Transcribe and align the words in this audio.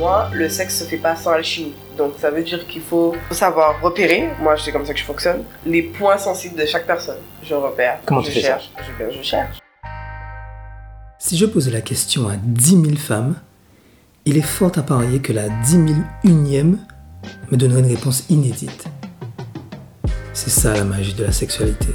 moi, 0.00 0.30
le 0.32 0.48
sexe 0.48 0.78
se 0.78 0.84
fait 0.84 0.96
pas 0.96 1.14
sans 1.14 1.32
alchimie. 1.32 1.74
Donc 1.98 2.14
ça 2.18 2.30
veut 2.30 2.42
dire 2.42 2.66
qu'il 2.66 2.80
faut 2.80 3.14
savoir 3.30 3.82
repérer, 3.82 4.30
moi 4.40 4.54
c'est 4.56 4.72
comme 4.72 4.86
ça 4.86 4.94
que 4.94 4.98
je 4.98 5.04
fonctionne, 5.04 5.44
les 5.66 5.82
points 5.82 6.16
sensibles 6.16 6.58
de 6.58 6.64
chaque 6.64 6.86
personne. 6.86 7.18
Je 7.42 7.54
repère, 7.54 7.98
Comment 8.06 8.22
je 8.22 8.28
tu 8.28 8.32
fais 8.32 8.40
ça 8.40 8.48
cherche, 8.48 8.70
je, 8.98 9.18
je 9.18 9.22
cherche. 9.22 9.58
Si 11.18 11.36
je 11.36 11.44
posais 11.44 11.70
la 11.70 11.82
question 11.82 12.28
à 12.28 12.36
10 12.36 12.70
000 12.82 12.96
femmes, 12.96 13.34
il 14.24 14.38
est 14.38 14.40
fort 14.56 14.72
à 14.76 14.82
parier 14.82 15.20
que 15.20 15.34
la 15.34 15.50
10 15.50 15.94
001e 16.24 16.76
me 17.50 17.56
donnerait 17.58 17.80
une 17.80 17.94
réponse 17.94 18.24
inédite. 18.30 18.86
C'est 20.32 20.48
ça 20.48 20.72
la 20.74 20.84
magie 20.84 21.12
de 21.12 21.24
la 21.24 21.32
sexualité. 21.32 21.88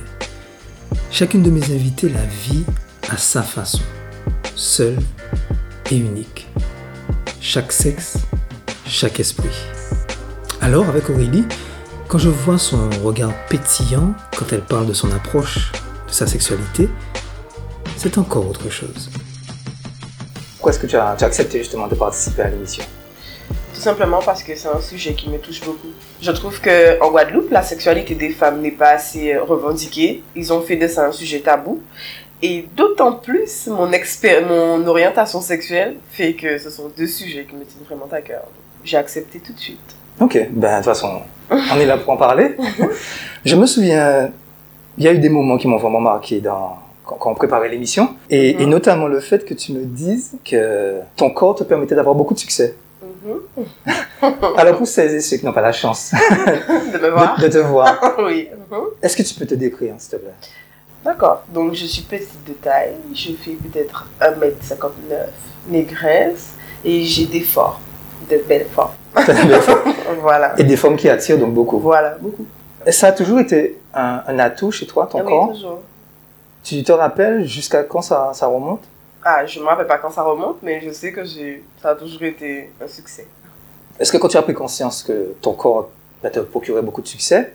Chacune 1.10 1.42
de 1.42 1.50
mes 1.50 1.64
invitées 1.74 2.10
la 2.10 2.24
vit 2.26 2.66
à 3.10 3.18
sa 3.18 3.42
façon, 3.42 3.82
seule 4.56 5.00
et 5.90 5.98
unique. 5.98 6.48
Chaque 7.48 7.72
sexe, 7.72 8.18
chaque 8.88 9.20
esprit. 9.20 9.56
Alors, 10.62 10.90
avec 10.90 11.12
Aurélie, 11.12 11.46
quand 12.08 12.18
je 12.18 12.28
vois 12.28 12.58
son 12.58 12.90
regard 13.04 13.34
pétillant 13.50 14.16
quand 14.36 14.52
elle 14.52 14.64
parle 14.64 14.88
de 14.88 14.94
son 14.94 15.12
approche 15.12 15.72
de 16.08 16.12
sa 16.12 16.26
sexualité, 16.26 16.90
c'est 17.98 18.18
encore 18.18 18.50
autre 18.50 18.72
chose. 18.72 19.12
Pourquoi 20.56 20.72
est-ce 20.72 20.80
que 20.80 20.88
tu 20.88 20.98
as, 20.98 21.16
tu 21.16 21.24
as 21.24 21.28
accepté 21.28 21.60
justement 21.60 21.88
de 21.88 21.94
participer 21.94 22.42
à 22.42 22.50
l'émission? 22.50 22.84
Tout 23.76 23.82
simplement 23.82 24.24
parce 24.26 24.42
que 24.42 24.56
c'est 24.56 24.68
un 24.68 24.82
sujet 24.82 25.14
qui 25.14 25.30
me 25.30 25.38
touche 25.38 25.62
beaucoup. 25.62 25.90
Je 26.20 26.32
trouve 26.32 26.60
que 26.60 27.00
en 27.00 27.12
Guadeloupe, 27.12 27.52
la 27.52 27.62
sexualité 27.62 28.16
des 28.16 28.32
femmes 28.32 28.60
n'est 28.62 28.72
pas 28.72 28.90
assez 28.90 29.38
revendiquée. 29.38 30.24
Ils 30.36 30.52
ont 30.52 30.62
fait 30.62 30.78
de 30.78 30.88
ça 30.88 31.06
un 31.06 31.12
sujet 31.12 31.42
tabou. 31.42 31.84
Et 32.46 32.68
d'autant 32.78 33.14
plus, 33.14 33.68
mon, 33.68 33.88
mon 34.48 34.88
orientation 34.88 35.42
sexuelle 35.42 35.96
fait 36.12 36.34
que 36.34 36.58
ce 36.60 36.70
sont 36.70 36.92
deux 36.96 37.08
sujets 37.08 37.46
qui 37.50 37.56
me 37.56 37.64
tiennent 37.66 37.84
vraiment 37.90 38.08
à 38.12 38.22
cœur. 38.22 38.44
J'ai 38.84 38.98
accepté 38.98 39.40
tout 39.40 39.52
de 39.54 39.60
suite. 39.60 39.80
Ok, 40.20 40.38
ben 40.52 40.72
de 40.72 40.76
toute 40.78 40.86
façon, 40.86 41.22
on 41.50 41.80
est 41.80 41.86
là 41.88 41.98
pour 41.98 42.14
en 42.14 42.18
parler. 42.18 42.56
Je 43.46 43.56
me 43.56 43.66
souviens, 43.66 44.30
il 44.98 45.04
y 45.04 45.08
a 45.08 45.14
eu 45.14 45.18
des 45.18 45.30
moments 45.30 45.58
qui 45.58 45.68
m'ont 45.68 45.78
vraiment 45.78 46.00
marqué 46.00 46.40
dans, 46.40 46.78
quand, 47.04 47.16
quand 47.16 47.32
on 47.32 47.36
préparait 47.36 47.70
l'émission, 47.70 48.10
et, 48.30 48.54
Mhm. 48.54 48.62
et 48.62 48.66
notamment 48.68 49.08
le 49.08 49.20
fait 49.22 49.44
que 49.44 49.54
tu 49.56 49.74
me 49.74 49.84
dises 49.84 50.34
que 50.50 51.00
ton 51.16 51.32
corps 51.32 51.56
te 51.56 51.64
permettait 51.64 51.96
d'avoir 51.96 52.14
beaucoup 52.16 52.36
de 52.36 52.40
succès. 52.40 52.76
Mhm. 53.26 53.66
Alors 54.58 54.78
pour 54.78 54.88
celles 54.88 55.16
et 55.16 55.20
ceux 55.20 55.38
qui 55.38 55.46
n'ont 55.46 55.54
pas 55.54 55.62
la 55.62 55.72
chance 55.74 56.12
De 56.14 57.00
me 57.00 57.10
voir 57.10 57.38
de, 57.40 57.44
de 57.48 57.52
te 57.52 57.58
voir, 57.58 58.00
Oui. 58.20 58.50
Est-ce 59.02 59.18
que 59.18 59.24
tu 59.24 59.34
peux 59.34 59.46
te 59.48 59.56
décrire, 59.56 59.96
s'il 59.98 60.12
te 60.12 60.16
plaît? 60.18 60.32
D'accord. 61.06 61.44
Donc, 61.54 61.74
je 61.76 61.86
suis 61.86 62.02
petite 62.02 62.44
de 62.48 62.54
taille. 62.54 62.96
Je 63.14 63.34
fais 63.34 63.52
peut-être 63.52 64.08
1m59, 64.20 65.28
négresse. 65.70 66.54
Et 66.84 67.04
j'ai 67.04 67.26
des 67.28 67.42
formes. 67.42 67.82
De 68.30 68.38
belles 68.38 68.68
formes. 68.74 68.92
Voilà. 70.20 70.60
Et 70.60 70.64
des 70.64 70.78
formes 70.78 70.96
qui 70.96 71.08
attirent 71.08 71.38
donc 71.38 71.54
beaucoup. 71.54 71.78
Voilà, 71.80 72.16
beaucoup. 72.20 72.46
Et 72.86 72.92
Ça 72.92 73.08
a 73.08 73.12
toujours 73.12 73.40
été 73.40 73.78
un, 73.94 74.24
un 74.28 74.40
atout 74.40 74.72
chez 74.72 74.88
toi, 74.88 75.08
ton 75.12 75.20
Ah 75.20 75.24
oui, 75.24 75.30
corps 75.30 75.52
toujours. 75.52 75.80
Tu 76.64 76.84
te 76.84 76.92
rappelles 76.92 77.46
jusqu'à 77.46 77.84
quand 77.84 78.02
ça, 78.02 78.32
ça 78.34 78.48
remonte? 78.48 78.82
Ah, 79.24 79.46
je 79.46 79.60
me 79.60 79.66
rappelle 79.66 79.88
pas 79.88 80.00
quand 80.00 80.10
ça 80.12 80.24
remonte, 80.24 80.58
mais 80.64 80.82
je 80.84 80.92
sais 80.92 81.12
que 81.12 81.24
ça 81.26 81.90
a 81.90 81.96
toujours 81.96 82.24
été 82.24 82.72
un 82.84 82.88
succès. 82.88 83.28
Est-ce 84.00 84.12
que 84.12 84.18
quand 84.18 84.28
tu 84.28 84.38
as 84.38 84.42
pris 84.42 84.54
conscience 84.54 85.04
que 85.04 85.36
ton 85.42 85.54
corps 85.54 85.90
bah, 86.24 86.30
te 86.32 86.40
procurait 86.40 86.82
beaucoup 86.82 87.02
de 87.02 87.08
succès, 87.08 87.54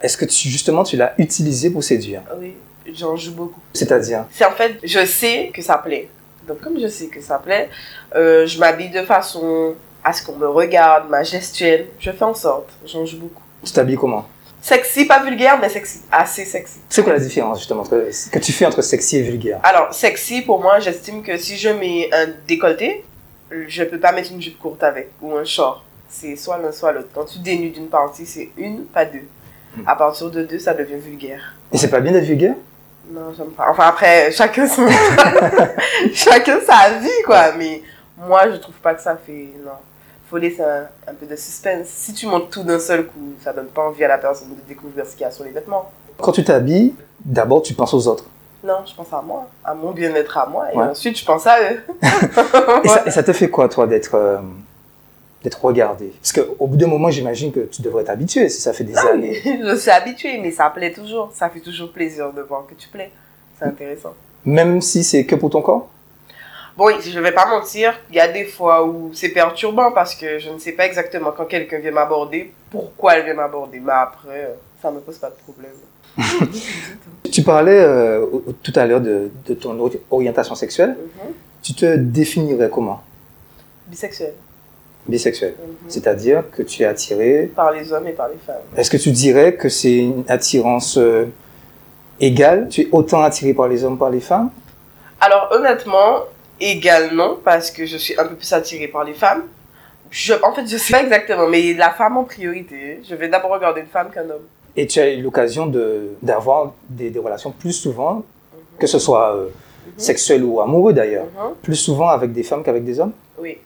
est-ce 0.00 0.16
que 0.16 0.24
tu, 0.24 0.48
justement 0.48 0.84
tu 0.84 0.96
l'as 0.96 1.14
utilisé 1.18 1.70
pour 1.70 1.82
séduire? 1.82 2.22
Oui, 2.40 2.54
j'en 2.94 3.16
joue 3.16 3.34
beaucoup. 3.34 3.60
C'est-à-dire? 3.72 4.26
C'est 4.30 4.44
en 4.44 4.52
fait, 4.52 4.78
je 4.82 5.04
sais 5.04 5.50
que 5.52 5.62
ça 5.62 5.78
plaît. 5.78 6.08
Donc, 6.46 6.60
comme 6.60 6.80
je 6.80 6.88
sais 6.88 7.06
que 7.06 7.20
ça 7.20 7.38
plaît, 7.38 7.68
euh, 8.16 8.46
je 8.46 8.58
m'habille 8.58 8.90
de 8.90 9.02
façon 9.02 9.74
à 10.02 10.12
ce 10.12 10.24
qu'on 10.24 10.36
me 10.36 10.48
regarde, 10.48 11.08
ma 11.10 11.22
gestuelle. 11.22 11.88
Je 11.98 12.10
fais 12.10 12.24
en 12.24 12.34
sorte, 12.34 12.70
j'en 12.86 13.04
joue 13.04 13.18
beaucoup. 13.18 13.42
Tu 13.62 13.72
t'habilles 13.72 13.96
comment? 13.96 14.26
Sexy, 14.60 15.04
pas 15.04 15.22
vulgaire, 15.22 15.58
mais 15.60 15.68
sexy. 15.68 16.00
Assez 16.10 16.44
sexy. 16.44 16.78
C'est 16.88 17.02
quoi 17.02 17.12
la 17.12 17.20
différence 17.20 17.58
justement 17.58 17.82
entre, 17.82 18.08
que 18.32 18.38
tu 18.38 18.52
fais 18.52 18.66
entre 18.66 18.82
sexy 18.82 19.18
et 19.18 19.22
vulgaire? 19.22 19.60
Alors, 19.62 19.94
sexy, 19.94 20.42
pour 20.42 20.60
moi, 20.60 20.80
j'estime 20.80 21.22
que 21.22 21.36
si 21.36 21.56
je 21.56 21.68
mets 21.68 22.08
un 22.12 22.26
décolleté, 22.46 23.04
je 23.50 23.84
peux 23.84 24.00
pas 24.00 24.12
mettre 24.12 24.32
une 24.32 24.42
jupe 24.42 24.58
courte 24.58 24.82
avec, 24.82 25.10
ou 25.22 25.36
un 25.36 25.44
short. 25.44 25.84
C'est 26.08 26.36
soit 26.36 26.58
l'un, 26.58 26.72
soit 26.72 26.92
l'autre. 26.92 27.08
Quand 27.14 27.24
tu 27.24 27.38
dénudes 27.38 27.76
une 27.76 27.88
partie, 27.88 28.26
c'est 28.26 28.50
une, 28.56 28.84
pas 28.84 29.04
deux. 29.04 29.26
À 29.86 29.94
partir 29.94 30.30
de 30.30 30.42
deux, 30.42 30.58
ça 30.58 30.74
devient 30.74 30.96
vulgaire. 30.96 31.54
Et 31.72 31.78
c'est 31.78 31.90
pas 31.90 32.00
bien 32.00 32.12
d'être 32.12 32.24
vulgaire? 32.24 32.54
Non, 33.10 33.32
j'aime 33.36 33.50
pas. 33.50 33.66
Enfin, 33.70 33.84
après, 33.88 34.30
chacun 34.32 34.66
son... 34.66 34.86
chacun 36.12 36.58
sa 36.66 36.98
vie, 36.98 37.22
quoi. 37.24 37.52
Mais 37.56 37.82
moi, 38.16 38.50
je 38.50 38.56
trouve 38.56 38.74
pas 38.76 38.94
que 38.94 39.02
ça 39.02 39.16
fait... 39.16 39.48
Non. 39.64 39.72
Faut 40.30 40.36
laisser 40.36 40.62
un, 40.62 40.86
un 41.10 41.14
peu 41.14 41.24
de 41.26 41.36
suspense. 41.36 41.86
Si 41.88 42.12
tu 42.12 42.26
montes 42.26 42.50
tout 42.50 42.62
d'un 42.62 42.78
seul 42.78 43.06
coup, 43.06 43.32
ça 43.42 43.52
donne 43.52 43.68
pas 43.68 43.82
envie 43.82 44.04
à 44.04 44.08
la 44.08 44.18
personne 44.18 44.48
de 44.50 44.60
découvrir 44.68 45.06
ce 45.06 45.12
qu'il 45.12 45.22
y 45.22 45.24
a 45.24 45.30
sur 45.30 45.44
les 45.44 45.50
vêtements. 45.52 45.90
Quand 46.20 46.32
tu 46.32 46.44
t'habilles, 46.44 46.94
d'abord 47.24 47.62
tu 47.62 47.72
penses 47.72 47.94
aux 47.94 48.06
autres. 48.08 48.24
Non, 48.62 48.78
je 48.84 48.92
pense 48.94 49.10
à 49.12 49.22
moi, 49.22 49.46
à 49.64 49.72
mon 49.72 49.92
bien-être 49.92 50.36
à 50.36 50.44
moi, 50.46 50.66
et 50.72 50.76
Ouais. 50.76 50.84
ensuite 50.86 51.16
je 51.18 51.24
pense 51.24 51.46
à 51.46 51.60
eux. 51.62 51.80
Et, 52.84 52.88
ça, 52.88 53.02
et 53.06 53.10
ça 53.12 53.22
te 53.22 53.32
fait 53.32 53.48
quoi 53.48 53.68
toi 53.68 53.86
d'être 53.86 54.16
euh, 54.16 54.38
d'être 55.42 55.64
regardé 55.64 56.12
Parce 56.20 56.32
qu'au 56.32 56.66
bout 56.66 56.76
d'un 56.76 56.86
moment 56.88 57.10
j'imagine 57.10 57.52
que 57.52 57.60
tu 57.60 57.80
devrais 57.82 58.04
t'habituer 58.04 58.48
si 58.48 58.60
ça 58.60 58.72
fait 58.72 58.84
des 58.84 58.94
Ah 58.96 59.10
années. 59.12 59.40
je 59.44 59.76
suis 59.76 59.90
habituée, 59.90 60.38
mais 60.38 60.50
ça 60.50 60.68
plaît 60.70 60.92
toujours. 60.92 61.30
Ça 61.34 61.48
fait 61.48 61.60
toujours 61.60 61.92
plaisir 61.92 62.32
de 62.32 62.42
voir 62.42 62.66
que 62.66 62.74
tu 62.74 62.88
plais. 62.88 63.10
C'est 63.58 63.66
intéressant. 63.66 64.14
Même 64.44 64.80
si 64.80 65.04
c'est 65.04 65.24
que 65.26 65.34
pour 65.36 65.50
ton 65.50 65.62
corps? 65.62 65.88
Bon, 66.76 66.88
je 67.00 67.18
vais 67.18 67.32
pas 67.32 67.46
mentir, 67.46 67.92
il 68.08 68.14
y 68.16 68.20
a 68.20 68.28
des 68.28 68.44
fois 68.44 68.86
où 68.86 69.10
c'est 69.12 69.30
perturbant 69.30 69.90
parce 69.90 70.14
que 70.14 70.38
je 70.38 70.48
ne 70.50 70.58
sais 70.58 70.72
pas 70.72 70.86
exactement 70.86 71.32
quand 71.36 71.44
quelqu'un 71.46 71.78
vient 71.80 71.90
m'aborder, 71.90 72.52
pourquoi 72.70 73.16
elle 73.16 73.24
vient 73.24 73.34
m'aborder. 73.34 73.80
Mais 73.80 73.92
après, 73.92 74.54
ça 74.80 74.90
me 74.92 75.00
pose 75.00 75.18
pas 75.18 75.30
de 75.30 75.34
problème. 75.36 75.72
Tu 77.30 77.42
parlais 77.42 77.78
euh, 77.80 78.26
tout 78.62 78.72
à 78.76 78.86
l'heure 78.86 79.00
de, 79.00 79.30
de 79.46 79.54
ton 79.54 79.78
ori- 79.78 80.00
orientation 80.10 80.54
sexuelle. 80.54 80.90
Mhm. 80.98 81.32
Tu 81.62 81.74
te 81.74 81.96
définirais 81.96 82.70
comment? 82.72 83.02
Bisexuel. 85.08 85.54
Mhm. 85.58 85.74
C'est-à-dire 85.88 86.42
que 86.50 86.62
tu 86.62 86.82
es 86.82 86.86
attiré. 86.86 87.50
Par 87.54 87.72
les 87.72 87.92
hommes 87.92 88.06
et 88.06 88.12
par 88.12 88.28
les 88.28 88.36
femmes. 88.46 88.56
Est-ce 88.76 88.90
que 88.90 88.96
tu 88.98 89.10
dirais 89.10 89.54
que 89.54 89.68
c'est 89.68 89.96
une 89.96 90.24
attirance 90.28 90.98
euh, 90.98 91.24
égale? 92.20 92.68
Tu 92.68 92.82
es 92.82 92.88
autant 92.92 93.22
attiré 93.22 93.54
par 93.54 93.68
les 93.68 93.84
hommes 93.84 93.98
par 93.98 94.10
les 94.10 94.20
femmes? 94.20 94.50
Alors 95.20 95.48
honnêtement, 95.50 96.20
égal 96.60 97.10
non, 97.14 97.38
parce 97.44 97.70
que 97.70 97.86
je 97.86 97.96
suis 97.96 98.18
un 98.18 98.26
peu 98.26 98.34
plus 98.36 98.52
attirée 98.52 98.88
par 98.88 99.04
les 99.04 99.14
femmes. 99.14 99.42
Je, 100.10 100.32
en 100.42 100.54
fait, 100.54 100.66
je 100.66 100.76
sais 100.76 100.92
pas 100.92 101.02
exactement, 101.02 101.48
mais 101.48 101.74
la 101.74 101.90
femme 101.90 102.16
en 102.16 102.24
priorité. 102.24 103.00
Je 103.08 103.14
vais 103.14 103.28
d'abord 103.28 103.50
regarder 103.50 103.80
une 103.82 103.86
femme 103.88 104.08
qu'un 104.12 104.22
homme. 104.22 104.46
Et 104.76 104.86
tu 104.86 105.00
as 105.00 105.10
eu 105.12 105.20
l'occasion 105.22 105.66
de- 105.66 106.10
d'avoir 106.22 106.72
des, 106.88 107.10
des 107.10 107.18
relations 107.18 107.50
plus 107.50 107.72
souvent, 107.72 108.22
que 108.78 108.86
ce 108.86 108.98
soit 108.98 109.34
euh, 109.34 109.48
sexuelles 109.96 110.44
ou 110.44 110.60
amoureux 110.60 110.92
d'ailleurs, 110.92 111.24
Mhm. 111.24 111.54
plus 111.62 111.74
souvent 111.76 112.08
avec 112.08 112.32
des 112.32 112.42
femmes 112.42 112.62
qu'avec 112.62 112.84
des 112.84 113.00
hommes? 113.00 113.12
Oui. 113.40 113.58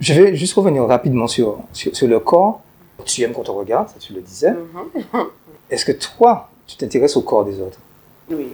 Je 0.00 0.14
vais 0.14 0.36
juste 0.36 0.54
revenir 0.54 0.84
rapidement 0.86 1.26
sur, 1.26 1.58
sur, 1.72 1.94
sur 1.94 2.06
le 2.06 2.20
corps. 2.20 2.60
Tu 3.04 3.22
aimes 3.22 3.32
quand 3.32 3.48
on 3.48 3.54
regarde, 3.54 3.88
ça 3.88 3.96
tu 3.98 4.12
le 4.12 4.20
disais. 4.20 4.52
Mhm. 4.52 5.26
Est-ce 5.70 5.84
que 5.84 5.92
toi, 5.92 6.48
tu 6.66 6.76
t'intéresses 6.76 7.16
au 7.16 7.22
corps 7.22 7.44
des 7.44 7.60
autres? 7.60 7.78
Oui. 8.30 8.48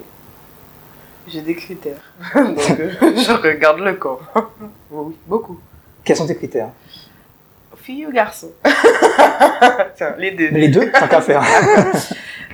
J'ai 1.29 1.41
des 1.43 1.55
critères. 1.55 2.01
Donc, 2.35 2.59
euh, 2.71 2.91
je 3.01 3.33
regarde 3.33 3.81
le 3.81 3.95
corps. 3.95 4.23
oui, 4.91 5.15
beaucoup. 5.27 5.59
Quels 6.05 6.17
sont 6.17 6.27
tes 6.27 6.37
critères? 6.37 6.71
Fille 7.77 8.07
ou 8.07 8.13
garçon? 8.13 8.51
Tiens, 9.97 10.15
les 10.19 10.31
deux. 10.33 10.49
Les 10.49 10.69
deux, 10.69 10.91
tant 10.91 11.09
qu'à 11.09 11.21
faire. 11.21 11.43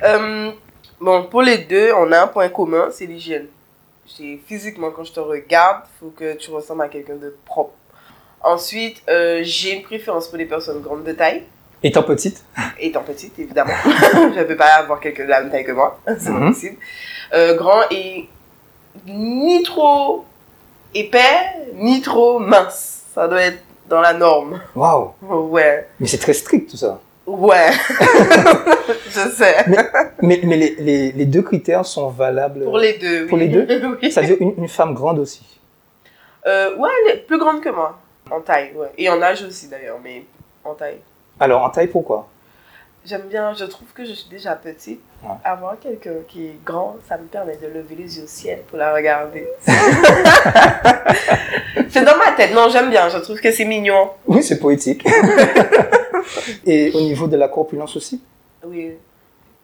Euh, 0.03 0.51
bon, 0.99 1.25
pour 1.27 1.41
les 1.41 1.59
deux, 1.59 1.91
on 1.93 2.11
a 2.11 2.23
un 2.23 2.27
point 2.27 2.49
commun, 2.49 2.89
c'est 2.91 3.05
l'hygiène. 3.05 3.47
Physiquement, 4.45 4.91
quand 4.91 5.03
je 5.05 5.13
te 5.13 5.19
regarde, 5.19 5.83
il 5.85 5.99
faut 5.99 6.09
que 6.09 6.33
tu 6.35 6.51
ressembles 6.51 6.81
à 6.81 6.89
quelqu'un 6.89 7.15
de 7.15 7.33
propre. 7.45 7.73
Ensuite, 8.43 9.01
euh, 9.09 9.41
j'ai 9.43 9.73
une 9.75 9.83
préférence 9.83 10.27
pour 10.27 10.37
les 10.37 10.45
personnes 10.45 10.81
grandes 10.81 11.03
de 11.03 11.11
taille. 11.11 11.43
Étant 11.83 12.03
petite, 12.03 12.43
Étant 12.79 13.01
petite, 13.01 13.37
évidemment. 13.39 13.73
je 13.85 14.39
ne 14.39 14.43
peux 14.43 14.55
pas 14.55 14.75
avoir 14.79 14.99
quelqu'un 14.99 15.23
de 15.25 15.29
la 15.29 15.41
même 15.41 15.51
taille 15.51 15.63
que 15.65 15.71
moi. 15.71 15.99
C'est 16.07 16.25
pas 16.31 16.39
Mhm. 16.39 16.53
possible. 16.53 16.77
Euh, 17.33 17.55
grand 17.55 17.81
et 17.91 18.27
ni 19.07 19.63
trop 19.63 20.25
épais, 20.93 21.19
ni 21.75 22.01
trop 22.01 22.39
mince. 22.39 23.03
Ça 23.15 23.27
doit 23.27 23.41
être 23.41 23.59
dans 23.89 24.01
la 24.01 24.13
norme. 24.13 24.59
waouh 24.75 25.11
Ouais. 25.49 25.87
Mais 25.99 26.07
c'est 26.07 26.17
très 26.17 26.33
strict 26.33 26.69
tout 26.69 26.77
ça. 26.77 26.99
Ouais. 27.27 27.71
je 29.09 29.29
sais. 29.29 29.55
Mais, 30.21 30.39
mais 30.43 30.57
les, 30.57 30.75
les, 30.79 31.11
les 31.11 31.25
deux 31.25 31.41
critères 31.41 31.85
sont 31.85 32.09
valables. 32.09 32.63
Pour 32.63 32.77
les 32.77 32.97
deux. 32.97 33.27
Pour 33.27 33.37
oui. 33.37 33.47
les 33.47 33.65
deux 33.65 33.97
Oui. 34.01 34.11
C'est-à-dire 34.11 34.37
une, 34.39 34.53
une 34.57 34.67
femme 34.67 34.93
grande 34.93 35.19
aussi. 35.19 35.41
Euh, 36.47 36.75
ouais, 36.77 36.89
elle 37.05 37.15
est 37.15 37.17
plus 37.27 37.37
grande 37.37 37.61
que 37.61 37.69
moi. 37.69 37.99
En 38.31 38.41
taille, 38.41 38.71
ouais. 38.75 38.91
Et 38.97 39.09
en 39.09 39.21
âge 39.21 39.43
aussi 39.43 39.67
d'ailleurs, 39.67 39.99
mais 40.01 40.23
en 40.63 40.73
taille. 40.73 41.01
Alors, 41.39 41.63
en 41.63 41.69
taille, 41.69 41.87
pourquoi? 41.87 42.27
J'aime 43.03 43.23
bien, 43.23 43.53
je 43.53 43.65
trouve 43.65 43.87
que 43.93 44.05
je 44.05 44.13
suis 44.13 44.29
déjà 44.29 44.55
petite. 44.55 45.01
Ouais. 45.23 45.29
Avoir 45.43 45.77
quelqu'un 45.79 46.13
qui 46.27 46.45
est 46.45 46.55
grand, 46.63 46.97
ça 47.09 47.17
me 47.17 47.25
permet 47.25 47.57
de 47.57 47.67
lever 47.67 47.95
les 47.95 48.17
yeux 48.17 48.23
au 48.23 48.27
ciel 48.27 48.61
pour 48.67 48.77
la 48.77 48.93
regarder. 48.93 49.47
c'est 51.89 52.05
dans 52.05 52.17
ma 52.17 52.31
tête. 52.37 52.53
Non, 52.53 52.69
j'aime 52.69 52.89
bien. 52.89 53.09
Je 53.09 53.17
trouve 53.17 53.39
que 53.39 53.51
c'est 53.51 53.65
mignon. 53.65 54.11
Oui, 54.27 54.43
c'est 54.43 54.59
poétique. 54.59 55.05
et 56.65 56.91
au 56.93 57.01
niveau 57.01 57.27
de 57.27 57.37
la 57.37 57.47
corpulence 57.47 57.95
aussi? 57.95 58.21
Oui. 58.63 58.93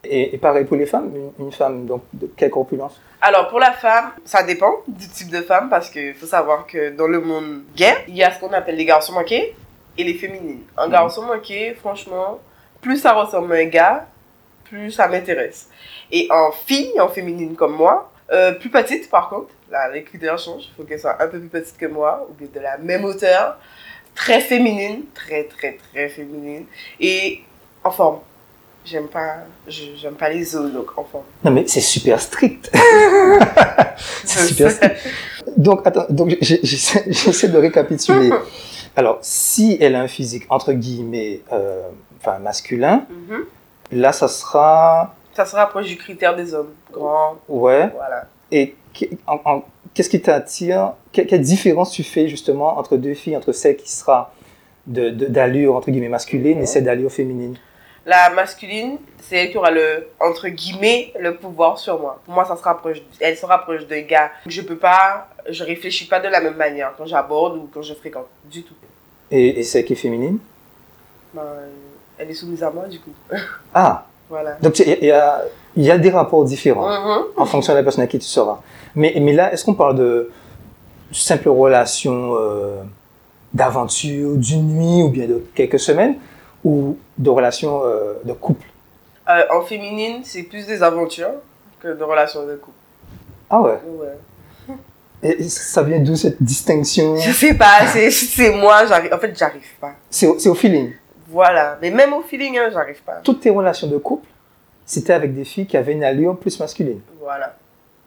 Et, 0.04 0.36
et 0.36 0.38
pareil 0.38 0.66
pour 0.66 0.78
les 0.78 0.86
femmes, 0.86 1.12
une, 1.16 1.46
une 1.46 1.52
femme, 1.52 1.86
donc 1.86 2.04
de 2.14 2.28
quelle 2.36 2.50
corpulence? 2.52 3.00
Alors 3.22 3.48
pour 3.50 3.60
la 3.60 3.72
femme, 3.74 4.12
ça 4.26 4.44
dépend 4.44 4.72
du 4.88 5.08
type 5.10 5.30
de 5.30 5.42
femme 5.42 5.70
parce 5.70 5.90
qu'il 5.90 6.14
faut 6.14 6.28
savoir 6.28 6.68
que 6.68 6.92
dans 6.92 7.08
le 7.08 7.20
monde 7.20 7.64
gay, 7.76 7.96
il 8.08 8.16
y 8.16 8.24
a 8.24 8.32
ce 8.32 8.40
qu'on 8.40 8.54
appelle 8.54 8.76
les 8.76 8.86
garçons 8.86 9.14
manqués 9.14 9.56
et 9.98 10.04
les 10.04 10.14
féminines. 10.14 10.62
Un 10.78 10.86
Mhm. 10.86 10.92
garçon 10.92 11.24
manqué, 11.24 11.74
franchement, 11.74 12.40
plus 12.82 12.98
ça 12.98 13.14
ressemble 13.14 13.54
à 13.54 13.58
un 13.58 13.66
gars, 13.66 14.08
plus 14.66 14.92
ça 14.92 15.08
m'intéresse. 15.08 15.70
Et 16.12 16.28
en 16.32 16.52
fille, 16.52 17.00
en 17.02 17.08
féminine 17.10 17.56
comme 17.56 17.76
moi, 17.76 18.12
euh, 18.32 18.52
plus 18.52 18.70
petite 18.70 19.10
par 19.10 19.30
contre, 19.30 19.50
là 19.72 19.90
les 19.92 20.04
critères 20.04 20.38
changent, 20.38 20.66
il 20.72 20.76
faut 20.76 20.84
qu'elle 20.84 21.00
soit 21.00 21.22
un 21.22 21.28
peu 21.28 21.40
plus 21.40 21.50
petite 21.50 21.78
que 21.78 21.88
moi 21.88 22.28
ou 22.30 22.34
bien 22.34 22.48
de 22.54 22.60
la 22.60 22.78
même 22.78 23.04
hauteur, 23.04 23.58
très 24.14 24.42
féminine, 24.42 25.06
très 25.16 25.46
très 25.46 25.74
très 25.74 26.08
féminine 26.10 26.66
et 27.00 27.42
en 27.84 27.90
forme. 27.92 28.20
J'aime 28.90 29.08
pas, 29.08 29.38
j'aime 29.68 30.14
pas 30.14 30.30
les 30.30 30.56
os 30.56 30.72
donc 30.72 30.98
en 30.98 31.04
forme. 31.04 31.24
Non, 31.44 31.52
mais 31.52 31.66
c'est 31.68 31.82
super 31.82 32.22
strict. 32.22 32.72
c'est 34.24 34.46
super 34.48 34.72
strict. 34.72 34.96
Donc, 35.58 35.82
attends, 35.86 36.06
donc 36.10 36.38
j'essaie 36.42 37.50
de 37.50 37.58
récapituler. 37.58 38.30
Alors, 38.96 39.20
si 39.22 39.78
elle 39.82 39.96
a 39.96 40.02
un 40.02 40.08
physique, 40.08 40.46
entre 40.50 40.72
guillemets, 40.74 41.42
euh, 41.52 41.82
enfin, 42.20 42.40
masculin, 42.40 43.06
Mhm. 43.10 43.46
là, 43.92 44.12
ça 44.14 44.28
sera. 44.28 45.16
Ça 45.36 45.46
se 45.46 45.56
rapproche 45.56 45.86
du 45.88 45.98
critère 45.98 46.36
des 46.36 46.54
hommes. 46.54 46.72
Grand, 46.92 47.36
Ouais. 47.50 47.90
voilà. 47.94 48.28
Et 48.52 48.76
qu'est-ce 49.94 50.10
qui 50.10 50.22
t'attire? 50.22 50.94
Que- 51.14 51.22
Quelle 51.24 51.42
différence 51.42 51.92
tu 51.92 52.04
fais 52.04 52.28
justement 52.28 52.78
entre 52.80 52.96
deux 52.98 53.14
filles, 53.14 53.36
entre 53.38 53.52
celle 53.52 53.76
qui 53.76 53.92
sera 53.92 54.34
de- 54.88 55.10
de- 55.10 55.26
d'allure, 55.26 55.76
entre 55.76 55.92
guillemets, 55.92 56.10
masculine 56.10 56.60
et 56.62 56.66
celle 56.66 56.86
d'allure 56.86 57.12
féminine? 57.12 57.56
La 58.08 58.30
masculine, 58.30 58.98
c'est 59.22 59.36
elle 59.36 59.52
qui 59.52 59.58
aura 59.58 59.70
le, 59.70 60.08
entre 60.22 60.48
guillemets, 60.48 61.12
le 61.20 61.36
pouvoir 61.36 61.78
sur 61.78 62.00
moi. 62.00 62.22
Pour 62.26 62.34
moi, 62.34 62.46
ça 62.46 62.56
se 62.56 62.64
rapproche, 62.64 62.98
elle 63.20 63.36
se 63.38 63.46
rapproche 63.46 63.86
d'un 63.86 64.02
gars. 64.02 64.32
Je 64.46 64.62
peux 64.62 64.78
pas, 64.78 65.28
je 65.50 65.64
réfléchis 65.64 66.06
pas 66.08 66.20
de 66.22 66.30
la 66.30 66.40
même 66.40 66.56
manière 66.56 66.94
quand 66.98 67.06
j'aborde 67.06 67.58
ou 67.58 67.70
quand 67.74 67.82
je 67.82 67.94
fréquente. 67.94 68.28
Du 68.46 68.64
tout. 68.64 68.74
et, 69.30 69.60
et 69.60 69.64
celle 69.64 69.84
qui 69.84 69.92
est 69.94 69.98
féminine? 69.98 70.40
Ben, 71.34 71.42
elle 72.18 72.32
est 72.32 72.34
soumise 72.34 72.64
à 72.64 72.72
moi, 72.72 72.88
du 72.88 73.00
coup. 73.00 73.12
Ah 73.74 74.06
Voilà. 74.30 74.54
Donc, 74.62 74.80
il 74.80 74.88
y, 74.88 74.92
a- 74.94 75.06
y 75.06 75.12
a, 75.12 75.42
il 75.76 75.84
y 75.86 75.92
a 75.92 75.98
des 75.98 76.10
rapports 76.10 76.44
différents. 76.46 76.88
Mhm. 76.90 77.24
en 77.38 77.46
fonction 77.46 77.74
de 77.74 77.78
la 77.78 77.84
personne 77.84 78.04
à 78.04 78.08
qui 78.08 78.20
tu 78.20 78.26
seras. 78.26 78.60
Mais, 78.96 79.14
mais 79.22 79.34
là, 79.34 79.52
est-ce 79.54 79.64
qu'on 79.66 79.74
parle 79.74 79.96
de 79.96 80.32
simple 81.12 81.48
relation 81.50 82.36
euh, 82.40 82.82
d'aventure, 83.54 84.36
d'une 84.36 84.68
nuit 84.78 85.04
ou 85.04 85.10
bien 85.10 85.28
de 85.28 85.44
quelques 85.56 85.80
semaines? 85.80 86.16
Ou 86.64 86.98
de 87.18 87.30
relation 87.30 87.82
euh, 87.86 88.14
de 88.24 88.34
couple? 88.34 88.68
Euh, 89.30 89.44
en 89.52 89.62
féminine, 89.62 90.22
c'est 90.24 90.44
plus 90.44 90.66
des 90.66 90.82
aventures 90.82 91.34
que 91.80 91.90
de 91.90 92.04
relations 92.04 92.46
de 92.46 92.56
couple. 92.56 92.78
Ah 93.50 93.62
ouais? 93.62 93.80
Ouais. 93.86 94.78
Et 95.24 95.44
ça 95.50 95.82
vient 95.82 96.00
d'où 96.00 96.16
cette 96.16 96.42
distinction? 96.42 97.16
Je 97.16 97.32
sais 97.32 97.56
pas, 97.56 97.88
c'est, 97.88 98.52
moi, 98.52 98.84
en 99.12 99.18
fait, 99.18 99.38
j'arrive 99.38 99.76
pas. 99.82 99.94
C'est 100.10 100.28
au, 100.28 100.36
au 100.36 100.56
feeling. 100.56 100.92
Voilà. 101.28 101.78
Mais 101.82 101.90
même 101.90 102.14
au 102.14 102.22
feeling, 102.22 102.58
hein, 102.58 102.70
j'arrive 102.72 103.02
pas. 103.02 103.16
Toutes 103.24 103.42
tes 103.42 103.50
relations 103.50 103.88
de 103.88 103.98
couple, 103.98 104.28
c'était 104.86 105.14
avec 105.14 105.34
des 105.34 105.44
filles 105.44 105.66
qui 105.66 105.76
avaient 105.76 105.94
une 105.94 106.04
allure 106.04 106.38
plus 106.38 106.60
masculine. 106.60 107.02
Voilà. 107.20 107.56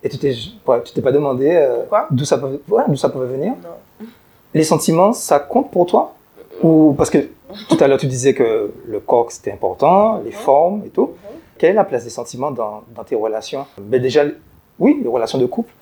Et 0.03 0.09
tu 0.09 0.19
t'es, 0.19 0.35
ouais, 0.67 0.83
tu 0.83 0.93
t'es 0.95 1.03
pas 1.03 1.13
demandé 1.13 1.51
euh, 1.53 1.83
d'où 2.11 2.25
ça 2.25 2.41
d'où 2.89 2.97
ça 2.97 3.09
pouvait 3.09 3.27
venir? 3.27 3.53
Non. 3.63 4.07
Les 4.55 4.65
sentiments, 4.65 5.13
ça 5.13 5.41
compte 5.41 5.71
pour 5.71 5.87
toi? 5.87 6.15
Ou 6.63 6.95
parce 6.97 7.11
que 7.11 7.19
tout 7.69 7.77
à 7.81 7.89
l'heure 7.89 7.99
tu 7.99 8.07
disais 8.07 8.35
que 8.35 8.73
le 8.87 9.01
corps 9.01 9.31
c'était 9.33 9.53
important, 9.53 10.21
les 10.25 10.33
formes 10.33 10.83
et 10.87 10.91
tout. 10.91 11.15
Quelle 11.59 11.71
est 11.71 11.75
la 11.75 11.85
place 11.85 12.05
des 12.05 12.11
sentiments 12.11 12.51
dans, 12.51 12.85
dans 12.95 13.05
tes 13.05 13.15
relations? 13.17 13.67
Ben 13.79 14.01
Déjà, 14.01 14.25
oui, 14.79 14.99
les 15.03 15.09
relations 15.09 15.39
de 15.39 15.47
couple. 15.47 15.73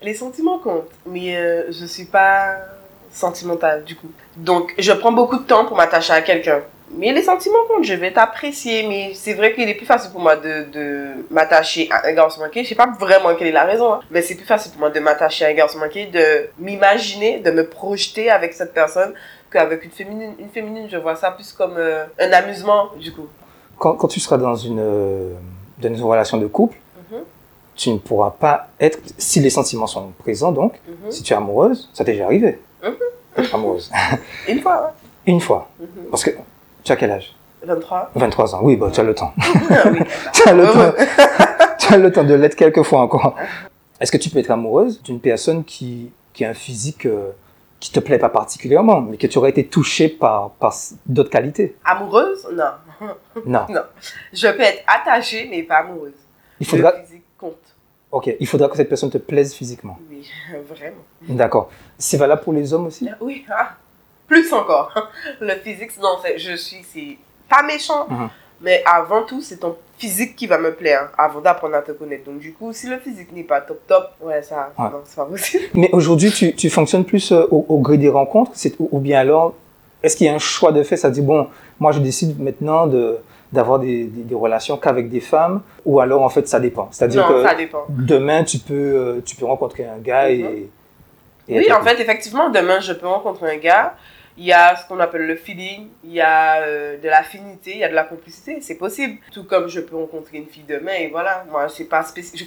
Les 0.00 0.14
sentiments 0.14 0.58
comptent, 0.58 0.90
mais 1.06 1.36
euh, 1.36 1.70
je 1.70 1.84
suis 1.84 2.06
pas 2.06 2.56
sentimentale 3.10 3.84
du 3.84 3.96
coup. 3.96 4.10
Donc 4.36 4.74
je 4.78 4.92
prends 4.92 5.12
beaucoup 5.12 5.38
de 5.38 5.42
temps 5.44 5.64
pour 5.66 5.76
m'attacher 5.76 6.12
à 6.12 6.22
quelqu'un. 6.22 6.62
Mais 6.96 7.12
les 7.12 7.22
sentiments 7.22 7.66
comptent, 7.68 7.84
je 7.84 7.92
vais 7.92 8.12
t'apprécier, 8.12 8.86
mais 8.88 9.12
c'est 9.14 9.34
vrai 9.34 9.54
qu'il 9.54 9.68
est 9.68 9.74
plus 9.74 9.84
facile 9.84 10.10
pour 10.10 10.22
moi 10.22 10.36
de, 10.36 10.64
de 10.72 11.08
m'attacher 11.30 11.86
à 11.90 12.06
un 12.06 12.12
garçon 12.14 12.40
manqué. 12.40 12.64
Je 12.64 12.70
sais 12.70 12.74
pas 12.74 12.90
vraiment 12.98 13.34
quelle 13.34 13.48
est 13.48 13.52
la 13.52 13.64
raison, 13.64 13.92
hein, 13.92 14.00
mais 14.10 14.22
c'est 14.22 14.36
plus 14.36 14.46
facile 14.46 14.72
pour 14.72 14.80
moi 14.80 14.88
de 14.90 14.98
m'attacher 14.98 15.44
à 15.44 15.48
un 15.48 15.52
garçon 15.52 15.78
manqué, 15.78 16.06
de 16.06 16.48
m'imaginer, 16.58 17.40
de 17.40 17.50
me 17.50 17.68
projeter 17.68 18.30
avec 18.30 18.54
cette 18.54 18.72
personne 18.72 19.12
qu'avec 19.50 19.84
une 19.84 19.90
féminine. 19.90 20.34
Une 20.38 20.48
féminine, 20.48 20.86
je 20.90 20.96
vois 20.96 21.16
ça 21.16 21.30
plus 21.30 21.52
comme 21.52 21.74
euh, 21.76 22.04
un 22.20 22.32
amusement 22.32 22.88
du 23.00 23.12
coup. 23.12 23.26
Quand, 23.78 23.94
quand 23.94 24.08
tu 24.08 24.20
seras 24.20 24.36
dans 24.38 24.54
une, 24.56 24.80
euh, 24.80 25.32
dans 25.78 25.94
une 25.94 26.02
relation 26.04 26.36
de 26.38 26.46
couple, 26.46 26.76
Mhm, 27.10 27.20
tu 27.76 27.90
ne 27.92 27.98
pourras 27.98 28.30
pas 28.32 28.68
être, 28.80 28.98
si 29.16 29.40
les 29.40 29.50
sentiments 29.50 29.86
sont 29.86 30.12
présents 30.18 30.52
donc, 30.52 30.74
mhm. 30.86 31.10
si 31.10 31.22
tu 31.22 31.32
es 31.32 31.36
amoureuse, 31.36 31.88
ça 31.94 32.04
t'est 32.04 32.12
déjà 32.12 32.24
arrivé 32.26 32.58
Mhm. 32.82 32.94
Être 33.36 33.54
amoureuse. 33.54 33.90
Une 34.48 34.60
fois, 34.60 34.94
Une 35.26 35.40
fois. 35.40 35.68
ouais. 35.80 35.86
Parce 36.10 36.24
que 36.24 36.30
tu 36.84 36.92
as 36.92 36.96
quel 36.96 37.10
âge? 37.10 37.34
23. 37.64 38.10
23 38.14 38.54
ans. 38.54 38.60
Oui, 38.62 38.76
bah, 38.76 38.88
tu 38.92 39.00
as 39.00 39.02
le 39.04 39.14
temps. 39.14 39.32
Ah 39.70 39.82
oui. 39.90 39.98
tu 40.32 40.48
as 40.48 40.52
le 40.54 40.64
Ouais, 40.64 40.72
temps. 40.72 40.78
ouais. 40.78 41.06
tu 41.78 41.92
as 41.94 41.96
le 41.98 42.12
temps 42.12 42.24
de 42.24 42.34
l'être 42.34 42.54
quelques 42.56 42.82
fois 42.82 43.00
encore. 43.00 43.34
Est-ce 44.00 44.12
que 44.12 44.16
tu 44.16 44.30
peux 44.30 44.38
être 44.38 44.50
amoureuse 44.50 45.02
d'une 45.02 45.18
personne 45.20 45.64
qui, 45.64 46.10
qui 46.32 46.44
a 46.44 46.50
un 46.50 46.54
physique 46.54 47.04
euh, 47.06 47.30
qui 47.80 47.92
te 47.92 48.00
plaît 48.00 48.18
pas 48.18 48.28
particulièrement, 48.28 49.00
mais 49.00 49.16
que 49.16 49.26
tu 49.26 49.38
aurais 49.38 49.50
été 49.50 49.66
touchée 49.66 50.08
par, 50.08 50.50
par 50.52 50.74
d'autres 51.06 51.30
qualités 51.30 51.76
Amoureuse? 51.84 52.46
Non. 53.46 53.66
Non. 53.68 53.82
Je 54.32 54.48
peux 54.48 54.60
être 54.62 54.82
attachée, 54.86 55.46
mais 55.48 55.62
pas 55.62 55.76
amoureuse. 55.78 56.14
Il 56.58 56.66
faudra, 56.66 56.92
Le 56.96 57.04
physique 57.04 57.22
compte. 57.38 57.54
ok, 58.10 58.34
il 58.40 58.46
faudra 58.48 58.68
que 58.68 58.76
cette 58.76 58.88
personne 58.88 59.10
te 59.10 59.18
plaise 59.18 59.54
physiquement. 59.54 59.96
Oui, 60.10 60.28
vraiment. 60.68 61.04
D'accord. 61.22 61.70
C'est 61.96 62.16
valable 62.16 62.42
pour 62.42 62.52
les 62.52 62.72
hommes 62.74 62.86
aussi? 62.86 63.08
Oui, 63.20 63.44
ah, 63.48 63.76
plus 64.26 64.52
encore. 64.52 64.92
Le 65.40 65.54
physique, 65.54 65.96
non, 66.00 66.18
je 66.36 66.56
suis, 66.56 66.82
c'est 66.82 67.16
pas 67.48 67.62
méchant, 67.62 68.06
Mhm. 68.10 68.28
mais 68.60 68.82
avant 68.84 69.22
tout, 69.24 69.40
c'est 69.40 69.58
ton 69.58 69.76
physique 69.98 70.36
qui 70.36 70.46
va 70.46 70.58
me 70.58 70.72
plaire 70.74 71.10
avant 71.18 71.40
d'apprendre 71.40 71.74
à 71.74 71.82
te 71.82 71.92
connaître. 71.92 72.24
Donc, 72.24 72.38
du 72.38 72.52
coup, 72.52 72.72
si 72.72 72.88
le 72.88 72.98
physique 72.98 73.32
n'est 73.32 73.42
pas 73.42 73.60
top 73.60 73.80
top, 73.86 74.10
ouais, 74.22 74.42
ça, 74.42 74.72
Ouais. 74.78 74.84
non, 74.86 75.00
c'est 75.04 75.16
pas 75.16 75.24
possible. 75.24 75.64
Mais 75.74 75.90
aujourd'hui, 75.92 76.30
tu, 76.30 76.54
tu 76.54 76.70
fonctionnes 76.70 77.04
plus 77.04 77.32
euh, 77.32 77.46
au, 77.50 77.66
au 77.68 77.78
gré 77.78 77.98
des 77.98 78.08
rencontres 78.08 78.52
c'est- 78.54 78.74
ou, 78.78 78.88
ou 78.92 78.98
bien 79.00 79.18
alors, 79.20 79.54
est-ce 80.02 80.16
qu'il 80.16 80.26
y 80.26 80.30
a 80.30 80.34
un 80.34 80.38
choix 80.38 80.70
de 80.72 80.82
fait 80.82 80.96
Ça 80.96 81.10
dit, 81.10 81.22
bon, 81.22 81.48
moi 81.80 81.92
je 81.92 81.98
décide 82.00 82.40
maintenant 82.40 82.86
de 82.86 83.18
d'avoir 83.50 83.78
des, 83.78 84.04
des, 84.04 84.24
des 84.24 84.34
relations 84.34 84.76
qu'avec 84.76 85.08
des 85.08 85.20
femmes, 85.20 85.62
ou 85.86 86.00
alors 86.00 86.20
en 86.22 86.28
fait 86.28 86.46
ça 86.46 86.60
dépend. 86.60 86.88
C'est-à-dire 86.90 87.26
que 87.26 87.42
ça 87.42 87.54
dépend. 87.54 87.86
demain 87.88 88.44
tu 88.44 88.58
peux, 88.58 88.74
euh, 88.74 89.20
tu 89.24 89.36
peux 89.36 89.46
rencontrer 89.46 89.86
un 89.86 89.96
gars 89.98 90.28
et... 90.30 90.42
Mhm. 90.42 90.68
et 91.48 91.58
Oui, 91.60 91.72
en 91.72 91.80
fait, 91.82 91.98
effectivement, 91.98 92.50
demain, 92.50 92.78
je 92.80 92.92
peux 92.92 93.06
rencontrer 93.06 93.50
un 93.54 93.56
gars. 93.56 93.94
Il 94.40 94.44
y 94.44 94.52
a 94.52 94.76
ce 94.76 94.86
qu'on 94.86 95.00
appelle 95.00 95.26
le 95.26 95.34
feeling, 95.34 95.88
il 96.04 96.12
y 96.12 96.20
a 96.20 96.62
euh, 96.62 96.96
de 96.96 97.08
l'affinité, 97.08 97.72
il 97.72 97.78
y 97.78 97.84
a 97.84 97.88
de 97.88 97.94
la 97.94 98.04
complicité, 98.04 98.58
c'est 98.60 98.76
possible. 98.76 99.18
Tout 99.32 99.42
comme 99.42 99.66
je 99.66 99.80
peux 99.80 99.96
rencontrer 99.96 100.38
une 100.38 100.46
fille 100.46 100.62
demain 100.68 100.92
et 101.00 101.08
voilà. 101.08 101.44
Moi, 101.50 101.66
je 101.66 101.74
fais 101.74 101.84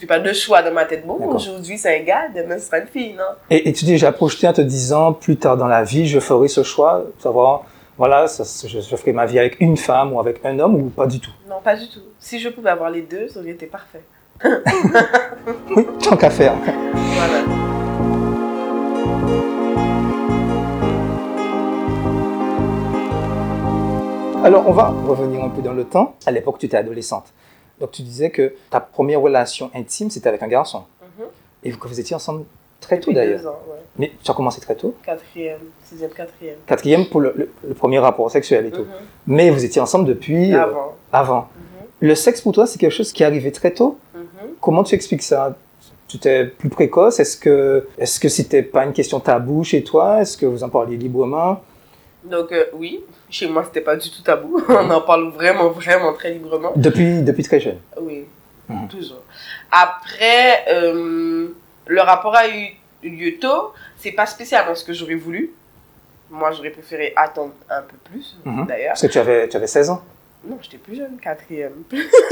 pas 0.07 0.19
de 0.19 0.31
choix 0.31 0.61
dans 0.63 0.71
ma 0.71 0.85
tête. 0.85 1.05
Bon, 1.05 1.15
aujourd'hui 1.35 1.77
c'est 1.77 1.99
un 1.99 2.03
gars, 2.03 2.29
demain 2.33 2.57
ce 2.59 2.67
sera 2.67 2.79
une 2.79 2.87
fille, 2.87 3.13
non? 3.13 3.25
Et, 3.49 3.67
et 3.67 3.73
tu 3.73 3.83
t'es 3.83 3.91
déjà 3.91 4.13
projeté 4.13 4.47
en 4.47 4.53
te 4.53 4.61
disant, 4.61 5.11
plus 5.11 5.35
tard 5.35 5.57
dans 5.57 5.67
la 5.67 5.83
vie, 5.83 6.07
je 6.07 6.21
ferai 6.21 6.47
ce 6.47 6.63
choix, 6.63 7.03
savoir, 7.19 7.65
voilà, 7.97 8.25
ça, 8.27 8.45
je, 8.67 8.79
je 8.79 8.95
ferai 8.95 9.11
ma 9.11 9.25
vie 9.25 9.37
avec 9.37 9.59
une 9.59 9.75
femme 9.75 10.13
ou 10.13 10.19
avec 10.21 10.39
un 10.45 10.57
homme 10.59 10.75
ou 10.75 10.89
pas 10.89 11.07
du 11.07 11.19
tout? 11.19 11.31
Non, 11.49 11.59
pas 11.61 11.75
du 11.75 11.89
tout. 11.89 11.99
Si 12.19 12.39
je 12.39 12.47
pouvais 12.47 12.69
avoir 12.69 12.89
les 12.89 13.01
deux, 13.01 13.27
ça 13.27 13.41
aurait 13.41 13.49
été 13.49 13.65
parfait. 13.65 14.01
Oui, 15.75 15.85
tant 16.03 16.15
qu'à 16.15 16.29
faire. 16.29 16.53
Voilà. 16.55 17.70
Alors, 24.43 24.67
on 24.67 24.71
va 24.73 24.93
revenir 25.07 25.43
un 25.43 25.49
peu 25.49 25.61
dans 25.61 25.73
le 25.73 25.83
temps. 25.83 26.15
À 26.25 26.31
l'époque, 26.31 26.57
tu 26.59 26.65
étais 26.65 26.77
adolescente. 26.77 27.25
Donc, 27.79 27.91
tu 27.91 28.01
disais 28.01 28.29
que 28.29 28.53
ta 28.69 28.79
première 28.79 29.21
relation 29.21 29.69
intime, 29.75 30.09
c'était 30.09 30.29
avec 30.29 30.41
un 30.43 30.47
garçon. 30.47 30.83
Mhm. 31.19 31.25
Et 31.63 31.71
que 31.71 31.87
vous 31.87 31.99
étiez 31.99 32.15
ensemble 32.15 32.45
très 32.79 32.99
tôt 32.99 33.11
d'ailleurs. 33.13 33.43
ouais. 33.45 33.77
Mais 33.99 34.11
tu 34.23 34.31
as 34.31 34.33
commencé 34.33 34.59
très 34.61 34.75
tôt. 34.75 34.95
Quatrième, 35.05 35.59
sixième, 35.83 36.09
quatrième. 36.11 36.55
Quatrième 36.65 37.05
pour 37.05 37.21
le, 37.21 37.33
le- 37.35 37.51
le 37.67 37.73
premier 37.75 37.99
rapport 37.99 38.31
sexuel 38.31 38.65
et 38.67 38.71
tout. 38.71 38.81
Mhm. 38.81 38.87
Mais 39.27 39.49
vous 39.51 39.63
étiez 39.63 39.81
ensemble 39.81 40.05
depuis 40.05 40.53
euh, 40.53 40.61
Avant. 40.63 40.93
avant. 41.11 41.39
Mhm. 41.41 42.07
Le 42.07 42.15
sexe 42.15 42.41
pour 42.41 42.51
toi, 42.53 42.65
c'est 42.65 42.79
quelque 42.79 42.91
chose 42.93 43.11
qui 43.11 43.21
est 43.23 43.25
arrivé 43.25 43.51
très 43.51 43.71
tôt. 43.71 43.97
Comment 44.59 44.83
tu 44.83 44.93
expliques 44.95 45.23
ça? 45.23 45.55
Tu 46.07 46.17
étais 46.17 46.45
plus 46.45 46.69
précoce? 46.69 47.19
Est-ce 47.19 47.37
que 47.37 47.87
est-ce 47.97 48.19
que 48.19 48.27
c'était 48.29 48.61
pas 48.63 48.85
une 48.85 48.93
question 48.93 49.19
tabou 49.19 49.63
chez 49.63 49.83
toi? 49.83 50.21
Est-ce 50.21 50.37
que 50.37 50.45
vous 50.45 50.63
en 50.63 50.69
parliez 50.69 50.97
librement? 50.97 51.61
Donc, 52.23 52.51
euh, 52.51 52.65
oui, 52.73 53.03
chez 53.29 53.47
moi, 53.47 53.63
c'était 53.63 53.81
pas 53.81 53.95
du 53.95 54.09
tout 54.09 54.21
tabou. 54.21 54.61
On 54.69 54.89
en 54.91 55.01
parle 55.01 55.29
vraiment, 55.31 55.69
vraiment 55.69 56.13
très 56.13 56.31
librement. 56.31 56.71
Depuis, 56.75 57.21
depuis 57.21 57.43
très 57.43 57.59
jeune. 57.59 57.79
Oui, 57.99 58.25
Mhm. 58.69 58.87
toujours. 58.87 59.21
Après, 59.71 60.63
euh, 60.69 61.47
le 61.87 62.01
rapport 62.01 62.35
a 62.35 62.47
eu 62.47 62.75
lieu 63.03 63.37
tôt. 63.39 63.73
C'est 63.97 64.11
pas 64.11 64.25
spécialement 64.25 64.75
ce 64.75 64.83
que 64.85 64.93
j'aurais 64.93 65.15
voulu. 65.15 65.51
Moi, 66.29 66.51
j'aurais 66.51 66.69
préféré 66.69 67.11
attendre 67.15 67.53
un 67.69 67.81
peu 67.81 67.97
plus, 68.09 68.37
Mhm. 68.45 68.65
d'ailleurs. 68.67 68.89
Parce 68.89 69.01
que 69.01 69.07
tu 69.07 69.17
avais, 69.19 69.47
tu 69.49 69.57
avais 69.57 69.67
16 69.67 69.89
ans. 69.89 70.01
Non, 70.43 70.57
j'étais 70.61 70.77
plus 70.77 70.95
jeune, 70.95 71.17
quatrième. 71.21 71.83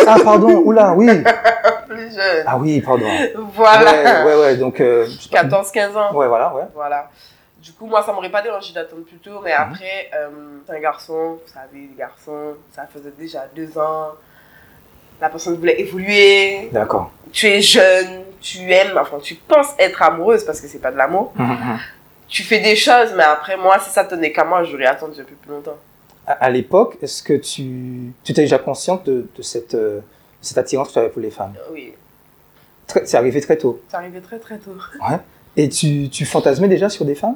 Ah, 0.08 0.16
pardon, 0.24 0.50
oula, 0.66 0.94
oui. 0.94 1.08
plus 1.88 2.14
jeune. 2.16 2.44
Ah 2.46 2.58
oui, 2.58 2.82
pardon. 2.82 3.06
Voilà. 3.54 3.92
Ouais, 3.92 4.24
ouais, 4.36 4.40
ouais, 4.42 4.56
donc. 4.58 4.80
euh, 4.82 5.06
14-15 5.32 5.96
ans. 5.98 6.14
Ouais, 6.16 6.28
voilà, 6.28 6.54
ouais. 6.56 6.64
Voilà. 6.74 7.10
Du 7.62 7.74
coup, 7.74 7.86
moi, 7.88 8.02
ça 8.04 8.14
m'aurait 8.14 8.32
pas 8.32 8.42
dérangé 8.42 8.74
d'attendre 8.74 9.04
plus 9.04 9.18
tôt, 9.18 9.42
mais 9.44 9.52
Mhm. 9.52 9.58
après, 9.60 10.10
euh, 10.16 10.30
t'es 10.66 10.74
un 10.74 10.80
garçon, 10.80 11.40
vous 11.46 11.54
savez, 11.54 11.90
les 11.92 11.96
garçons, 11.98 12.56
ça 12.74 12.88
faisait 12.92 13.12
déjà 13.18 13.46
deux 13.56 13.78
ans. 13.78 14.10
La 15.20 15.30
personne 15.30 15.56
voulait 15.58 15.80
évoluer, 15.82 16.70
D'accord. 16.72 17.12
tu 17.34 17.48
es 17.48 17.62
jeune, 17.62 18.24
tu 18.40 18.72
aimes, 18.72 18.98
enfin, 18.98 19.18
tu 19.22 19.36
penses 19.36 19.74
être 19.78 20.02
amoureuse 20.02 20.46
parce 20.46 20.62
que 20.62 20.68
c'est 20.70 20.80
pas 20.80 20.92
de 20.92 20.98
l'amour. 20.98 21.34
Mhm, 21.36 21.46
mhm. 21.46 21.80
Tu 22.30 22.44
fais 22.44 22.60
des 22.60 22.76
choses, 22.78 23.14
mais 23.18 23.24
après, 23.24 23.58
moi, 23.58 23.78
si 23.80 23.90
ça 23.90 24.06
tenait 24.06 24.32
qu'à 24.32 24.46
moi, 24.46 24.64
j'aurais 24.64 24.86
attendu 24.86 25.20
un 25.20 25.24
peu 25.26 25.36
plus 25.36 25.52
longtemps. 25.52 25.78
À, 26.26 26.34
à 26.34 26.50
l'époque, 26.50 26.98
est-ce 27.02 27.22
que 27.24 27.34
tu, 27.34 28.14
tu 28.24 28.32
étais 28.32 28.42
déjà 28.44 28.60
consciente 28.60 29.06
de, 29.08 29.28
de 29.36 29.42
cette, 29.42 29.74
euh, 29.76 30.00
cette 30.42 30.58
attirance 30.60 30.90
que 30.90 30.94
tu 30.94 31.00
avais 31.00 31.10
pour 31.10 31.22
les 31.22 31.32
femmes? 31.32 31.54
Oui, 31.74 31.94
Très- 32.88 33.06
C'est 33.06 33.18
arrivé 33.18 33.42
très 33.42 33.58
tôt. 33.58 33.82
c'est 33.90 33.98
arrivé 33.98 34.22
très 34.22 34.40
très 34.40 34.58
tôt. 34.58 34.72
Ouais. 35.02 35.18
Et 35.58 35.68
tu, 35.70 36.10
tu 36.10 36.26
fantasmais 36.26 36.68
déjà 36.68 36.88
sur 36.90 37.04
des 37.04 37.16
femmes? 37.16 37.36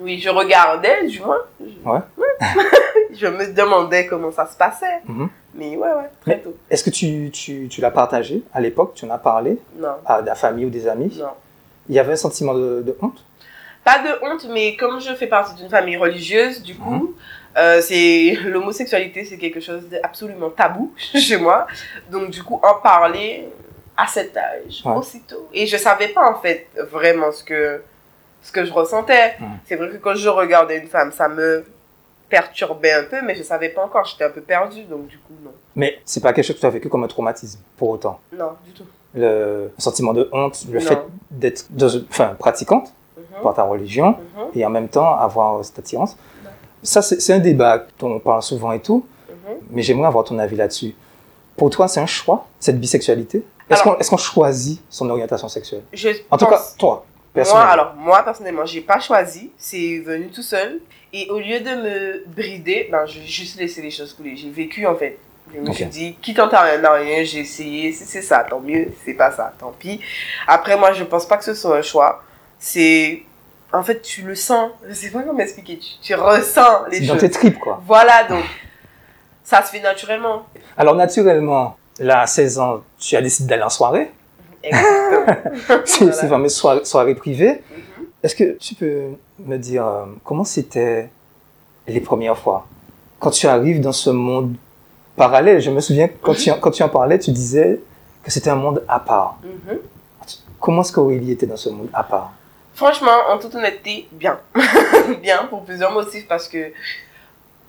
Oui, 0.00 0.18
je 0.18 0.28
regardais, 0.30 1.06
du 1.06 1.20
moins. 1.20 1.42
Je- 1.60 1.88
Ouais. 1.88 2.00
je 3.14 3.26
me 3.26 3.52
demandais 3.52 4.06
comment 4.06 4.30
ça 4.32 4.46
se 4.46 4.56
passait. 4.56 5.00
Mhm. 5.06 5.28
Mais 5.54 5.70
ouais, 5.76 5.88
ouais, 5.88 6.10
très 6.22 6.38
tôt. 6.38 6.54
Est-ce 6.70 6.84
que 6.84 6.90
tu, 6.90 7.30
tu, 7.32 7.68
tu 7.68 7.80
l'as 7.80 7.90
partagé 7.90 8.42
à 8.54 8.60
l'époque? 8.60 8.92
Tu 8.94 9.04
en 9.04 9.10
as 9.10 9.18
parlé? 9.18 9.58
Non, 9.76 9.88
à 10.06 10.20
la 10.22 10.34
famille 10.34 10.64
ou 10.64 10.70
des 10.70 10.86
amis? 10.86 11.16
Non. 11.18 11.30
Il 11.88 11.94
y 11.94 11.98
avait 11.98 12.12
un 12.12 12.16
sentiment 12.16 12.54
de, 12.54 12.82
de 12.82 12.96
honte? 13.02 13.24
Pas 13.84 13.98
de 13.98 14.24
honte, 14.24 14.46
mais 14.50 14.76
comme 14.76 15.00
je 15.00 15.12
fais 15.14 15.26
partie 15.26 15.54
d'une 15.56 15.68
famille 15.70 15.96
religieuse, 15.96 16.62
du 16.62 16.76
coup, 16.76 16.90
Mhm. 16.90 17.08
euh, 17.58 17.80
c'est 17.80 18.36
l'homosexualité, 18.44 19.24
c'est 19.24 19.38
quelque 19.38 19.60
chose 19.60 19.88
d'absolument 19.88 20.50
tabou 20.50 20.94
chez 21.14 21.36
moi. 21.36 21.66
Donc, 22.10 22.30
du 22.30 22.42
coup, 22.42 22.60
en 22.62 22.74
parler 22.80 23.48
à 23.96 24.06
cet 24.06 24.36
âge, 24.36 24.82
Ouais. 24.84 24.92
aussitôt. 24.94 25.48
Et 25.52 25.66
je 25.66 25.76
savais 25.76 26.08
pas, 26.08 26.30
en 26.30 26.38
fait, 26.40 26.68
vraiment 26.90 27.32
ce 27.32 27.42
que, 27.42 27.82
ce 28.42 28.52
que 28.52 28.64
je 28.64 28.72
ressentais. 28.72 29.36
Mhm. 29.40 29.46
C'est 29.66 29.76
vrai 29.76 29.88
que 29.90 29.96
quand 29.96 30.14
je 30.14 30.28
regardais 30.28 30.78
une 30.78 30.86
femme, 30.88 31.12
ça 31.12 31.28
me 31.28 31.64
perturbait 32.28 32.92
un 32.92 33.04
peu, 33.04 33.16
mais 33.24 33.34
je 33.34 33.42
savais 33.42 33.70
pas 33.70 33.84
encore, 33.84 34.04
j'étais 34.04 34.24
un 34.24 34.30
peu 34.30 34.40
perdue, 34.40 34.84
donc 34.84 35.06
du 35.08 35.18
coup, 35.18 35.32
non. 35.44 35.50
Mais 35.74 35.98
c'est 36.04 36.20
pas 36.22 36.32
quelque 36.32 36.44
chose 36.46 36.56
que 36.56 36.60
tu 36.60 36.66
as 36.66 36.70
vécu 36.70 36.88
comme 36.88 37.02
un 37.04 37.08
traumatisme, 37.08 37.58
pour 37.76 37.90
autant? 37.90 38.20
Non, 38.32 38.50
du 38.64 38.72
tout. 38.72 38.84
Le 39.14 39.72
sentiment 39.78 40.12
de 40.12 40.28
honte, 40.32 40.64
le 40.70 40.78
Non. 40.78 40.86
fait 40.86 40.98
d'être 41.30 41.64
enfin, 42.10 42.36
pratiquante 42.38 42.92
Mhm, 43.16 43.42
par 43.42 43.54
ta 43.54 43.64
religion 43.64 44.10
mhm, 44.10 44.44
et 44.54 44.64
en 44.64 44.70
même 44.70 44.88
temps 44.88 45.14
avoir 45.18 45.64
cette 45.64 45.78
attirance. 45.80 46.16
Non. 46.44 46.50
Ça, 46.82 47.02
c'est 47.02 47.32
un 47.32 47.38
débat 47.40 47.84
dont 47.98 48.12
on 48.12 48.20
parle 48.20 48.42
souvent 48.42 48.70
et 48.72 48.80
tout, 48.80 49.04
mhm. 49.28 49.56
mais 49.70 49.82
j'aimerais 49.82 50.06
avoir 50.06 50.24
ton 50.24 50.38
avis 50.38 50.56
là-dessus. 50.56 50.94
Pour 51.56 51.68
toi, 51.70 51.88
c'est 51.88 52.00
un 52.00 52.06
choix, 52.06 52.46
cette 52.60 52.78
bisexualité? 52.80 53.44
Est-ce 53.68 53.82
qu'on 53.82 53.96
est 53.98 54.18
choisit 54.18 54.82
son 54.88 55.10
orientation 55.10 55.48
sexuelle? 55.48 55.82
Je 55.92 56.08
En 56.30 56.36
tout 56.38 56.46
cas, 56.46 56.56
pense- 56.56 56.74
Moi, 57.34 57.44
personnellement. 57.44 57.70
alors, 57.72 57.94
moi, 57.94 58.22
personnellement, 58.24 58.66
j'ai 58.66 58.80
pas 58.80 58.98
choisi. 59.00 59.52
C'est 59.56 59.98
venu 59.98 60.28
tout 60.30 60.42
seul. 60.42 60.80
Et 61.12 61.28
au 61.30 61.38
lieu 61.38 61.60
de 61.60 61.70
me 61.70 62.24
brider, 62.26 62.88
ben, 62.90 63.06
j'ai 63.06 63.22
juste 63.22 63.58
laissé 63.58 63.82
les 63.82 63.90
choses 63.90 64.12
couler. 64.14 64.36
J'ai 64.36 64.50
vécu, 64.50 64.86
en 64.86 64.96
fait. 64.96 65.18
Je 65.52 65.58
me 65.60 65.72
suis 65.72 65.86
dit, 65.86 66.14
qui 66.22 66.32
tente 66.34 66.54
à 66.54 66.62
rien, 66.62 66.78
n'a 66.78 66.92
rien, 66.92 67.24
j'ai 67.24 67.40
essayé. 67.40 67.92
Si 67.92 68.04
c'est 68.04 68.22
ça, 68.22 68.44
tant 68.48 68.60
mieux. 68.60 68.84
Si 68.90 68.98
c'est 69.06 69.14
pas 69.14 69.32
ça, 69.32 69.52
tant 69.58 69.72
pis. 69.72 70.00
Après, 70.46 70.76
moi, 70.76 70.92
je 70.92 71.02
pense 71.04 71.26
pas 71.26 71.36
que 71.36 71.44
ce 71.44 71.54
soit 71.54 71.76
un 71.78 71.82
choix. 71.82 72.22
C'est. 72.58 73.22
En 73.72 73.82
fait, 73.82 74.00
tu 74.02 74.22
le 74.22 74.34
sens. 74.34 74.70
Je 74.88 74.94
sais 74.94 75.10
pas 75.10 75.22
comment 75.22 75.38
expliquer. 75.38 75.78
Tu, 75.78 75.88
tu 76.02 76.14
ressens 76.14 76.86
les 76.90 76.98
C'est 76.98 77.06
dans 77.06 77.14
choses. 77.14 77.20
tes 77.22 77.30
tripes, 77.30 77.58
quoi. 77.58 77.80
Voilà, 77.86 78.24
donc. 78.24 78.44
Ça 79.42 79.62
se 79.64 79.70
fait 79.72 79.80
naturellement. 79.80 80.46
Alors, 80.76 80.94
naturellement, 80.94 81.76
là, 81.98 82.20
à 82.20 82.26
16 82.28 82.58
ans, 82.60 82.82
tu 82.98 83.16
as 83.16 83.22
décidé 83.22 83.48
d'aller 83.48 83.62
en 83.64 83.68
soirée. 83.70 84.12
Ces 85.84 86.04
Voilà. 86.06 86.28
fameuses 86.28 86.54
soirées, 86.54 86.84
soirées 86.84 87.14
privées. 87.14 87.62
Mhm. 87.98 88.06
Est-ce 88.22 88.34
que 88.34 88.56
tu 88.58 88.74
peux 88.74 89.02
me 89.38 89.56
dire 89.56 89.86
euh, 89.86 90.04
comment 90.24 90.44
c'était 90.44 91.08
les 91.86 92.00
premières 92.00 92.36
fois? 92.38 92.66
Quand 93.18 93.30
tu 93.30 93.46
arrives 93.46 93.80
dans 93.80 93.92
ce 93.92 94.10
monde 94.10 94.54
parallèle, 95.16 95.60
je 95.60 95.70
me 95.70 95.80
souviens 95.80 96.08
que 96.08 96.14
quand, 96.20 96.34
tu, 96.34 96.50
quand 96.60 96.70
tu 96.70 96.82
en 96.82 96.88
parlais, 96.88 97.18
tu 97.18 97.30
disais 97.30 97.80
que 98.22 98.30
c'était 98.30 98.50
un 98.50 98.56
monde 98.56 98.82
à 98.88 99.00
part. 99.00 99.38
Mhm. 99.44 99.78
Comment 100.58 100.82
est-ce 100.82 100.92
qu'Aurélie 100.92 101.32
était 101.32 101.46
dans 101.46 101.56
ce 101.56 101.70
monde 101.70 101.88
à 101.92 102.02
part? 102.02 102.32
Franchement, 102.74 103.10
en 103.30 103.38
toute 103.38 103.54
honnêteté, 103.54 104.08
bien. 104.12 104.38
bien 105.22 105.44
pour 105.48 105.64
plusieurs 105.64 105.92
motifs 105.92 106.26
parce 106.28 106.48
que 106.48 106.72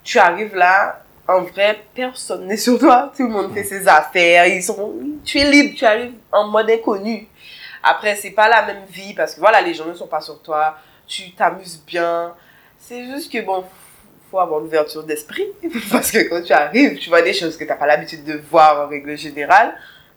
tu 0.04 0.20
arrives 0.20 0.56
là, 0.56 1.02
en 1.28 1.42
vrai, 1.44 1.84
personne 1.96 2.48
n'est 2.48 2.58
sur 2.58 2.78
toi. 2.80 3.12
Tout 3.16 3.24
le 3.24 3.30
monde 3.30 3.54
fait 3.54 3.64
ses 3.64 3.88
affaires, 3.88 4.46
ils 4.48 4.64
sont, 4.64 4.94
tu 5.24 5.40
es 5.40 5.44
libre, 5.50 5.76
tu 5.78 5.86
arrives 5.86 6.14
en 6.32 6.48
mode 6.48 6.70
inconnu. 6.70 7.28
Après, 7.84 8.16
c'est 8.16 8.32
pas 8.32 8.48
la 8.50 8.66
même 8.66 8.86
vie 8.90 9.14
parce 9.14 9.36
que 9.36 9.40
voilà, 9.40 9.62
les 9.62 9.74
gens 9.74 9.86
ne 9.86 9.94
sont 9.94 10.08
pas 10.08 10.22
sur 10.22 10.42
toi, 10.42 10.76
tu 11.08 11.32
t'amuses 11.32 11.82
bien. 11.86 12.34
C'est 12.78 13.06
juste 13.06 13.32
que 13.32 13.42
bon, 13.44 13.64
faut 14.30 14.40
avoir 14.40 14.60
l'ouverture 14.60 15.04
d'esprit 15.04 15.48
parce 15.92 16.12
que 16.12 16.30
quand 16.30 16.42
tu 16.44 16.54
arrives, 16.54 16.98
tu 17.00 17.10
vois 17.10 17.22
des 17.22 17.34
choses 17.34 17.56
que 17.58 17.64
tu 17.64 17.70
n'as 17.70 17.76
pas 17.76 17.88
l'habitude 17.88 18.24
de 18.24 18.40
voir 18.50 18.86
en 18.86 18.90
règle 18.90 19.18
générale. 19.18 19.74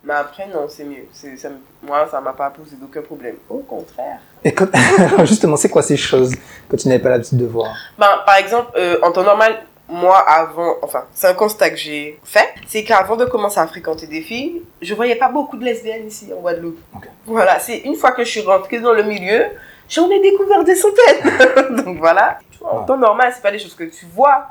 Mais 0.07 0.13
après, 0.13 0.47
non, 0.49 0.67
c'est 0.69 0.85
mieux. 0.85 1.07
C'est- 1.13 1.37
ça 1.39 1.49
moi, 1.83 2.07
ça 2.11 2.21
m'a 2.21 2.35
pas 2.35 2.51
posé 2.51 2.77
d'aucun 2.77 3.01
problème. 3.01 3.37
Au 3.49 3.59
contraire. 3.61 4.19
Et 4.45 4.53
quand- 4.53 4.69
justement, 5.25 5.57
c'est 5.57 5.71
quoi 5.71 5.81
ces 5.83 5.97
choses 5.97 6.35
que 6.69 6.77
tu 6.77 6.89
n'avais 6.89 7.03
pas 7.03 7.09
l'habitude 7.09 7.39
de 7.39 7.47
voir? 7.47 7.75
Ben, 7.99 8.09
par 8.27 8.37
exemple, 8.37 8.73
euh, 8.77 8.99
en 9.03 9.11
temps 9.13 9.23
normal, 9.23 9.63
moi, 9.89 10.17
avant, 10.19 10.77
enfin, 10.83 11.05
c'est 11.13 11.27
un 11.27 11.35
constat 11.35 11.71
que 11.71 11.77
j'ai 11.77 12.19
fait, 12.25 12.49
c'est 12.67 12.85
qu'avant 12.85 13.17
de 13.17 13.27
commencer 13.27 13.59
à 13.61 13.67
fréquenter 13.67 14.07
des 14.07 14.23
filles, 14.23 14.63
je 14.81 14.95
voyais 14.95 15.17
pas 15.17 15.29
beaucoup 15.29 15.57
de 15.59 15.65
lesbiennes 15.65 16.07
ici 16.07 16.31
en 16.37 16.41
Guadeloupe. 16.41 16.79
Voilà, 17.27 17.59
c'est 17.59 17.79
une 17.79 17.95
fois 17.95 18.13
que 18.13 18.25
je 18.25 18.31
suis 18.31 18.41
rentrée 18.41 18.81
dans 18.81 18.95
le 18.95 19.03
milieu, 19.03 19.45
j'en 19.89 20.09
ai 20.11 20.21
découvert 20.21 20.65
des 20.65 20.75
centaines. 20.75 21.77
Donc 21.85 21.99
voilà. 21.99 22.39
En 22.63 22.81
Ouais. 22.81 22.87
temps 22.87 22.97
normal, 22.97 23.31
c'est 23.35 23.43
pas 23.43 23.51
des 23.53 23.59
choses 23.59 23.75
que 23.75 23.85
tu 23.85 24.07
vois. 24.07 24.47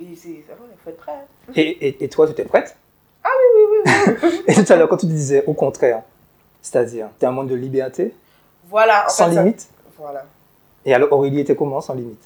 Et 0.00 0.16
c'est, 0.16 0.44
ça 0.48 0.54
il 0.58 0.78
faut 0.82 0.88
être 0.90 0.96
prêt. 0.96 1.12
et, 1.54 1.88
et, 1.88 2.04
et 2.04 2.08
toi, 2.08 2.24
tu 2.26 2.32
étais 2.32 2.44
prête? 2.44 2.74
Ah 3.22 3.28
oui, 3.54 3.62
oui, 3.84 3.92
oui. 4.22 4.42
Et 4.46 4.54
tout 4.64 4.72
à 4.72 4.76
l'heure, 4.76 4.88
quand 4.88 4.96
tu 4.96 5.04
disais 5.04 5.44
au 5.46 5.52
contraire, 5.52 6.00
c'est-à-dire, 6.62 7.08
tu 7.18 7.26
un 7.26 7.30
monde 7.30 7.48
de 7.48 7.54
liberté, 7.54 8.14
Voilà. 8.70 9.04
En 9.04 9.08
sans 9.10 9.28
fait, 9.28 9.34
ça- 9.34 9.42
limite? 9.42 9.68
Voilà. 9.98 10.24
Et 10.86 10.94
alors, 10.94 11.12
Aurélie 11.12 11.40
était 11.40 11.54
comment, 11.54 11.82
sans 11.82 11.92
limite? 11.92 12.22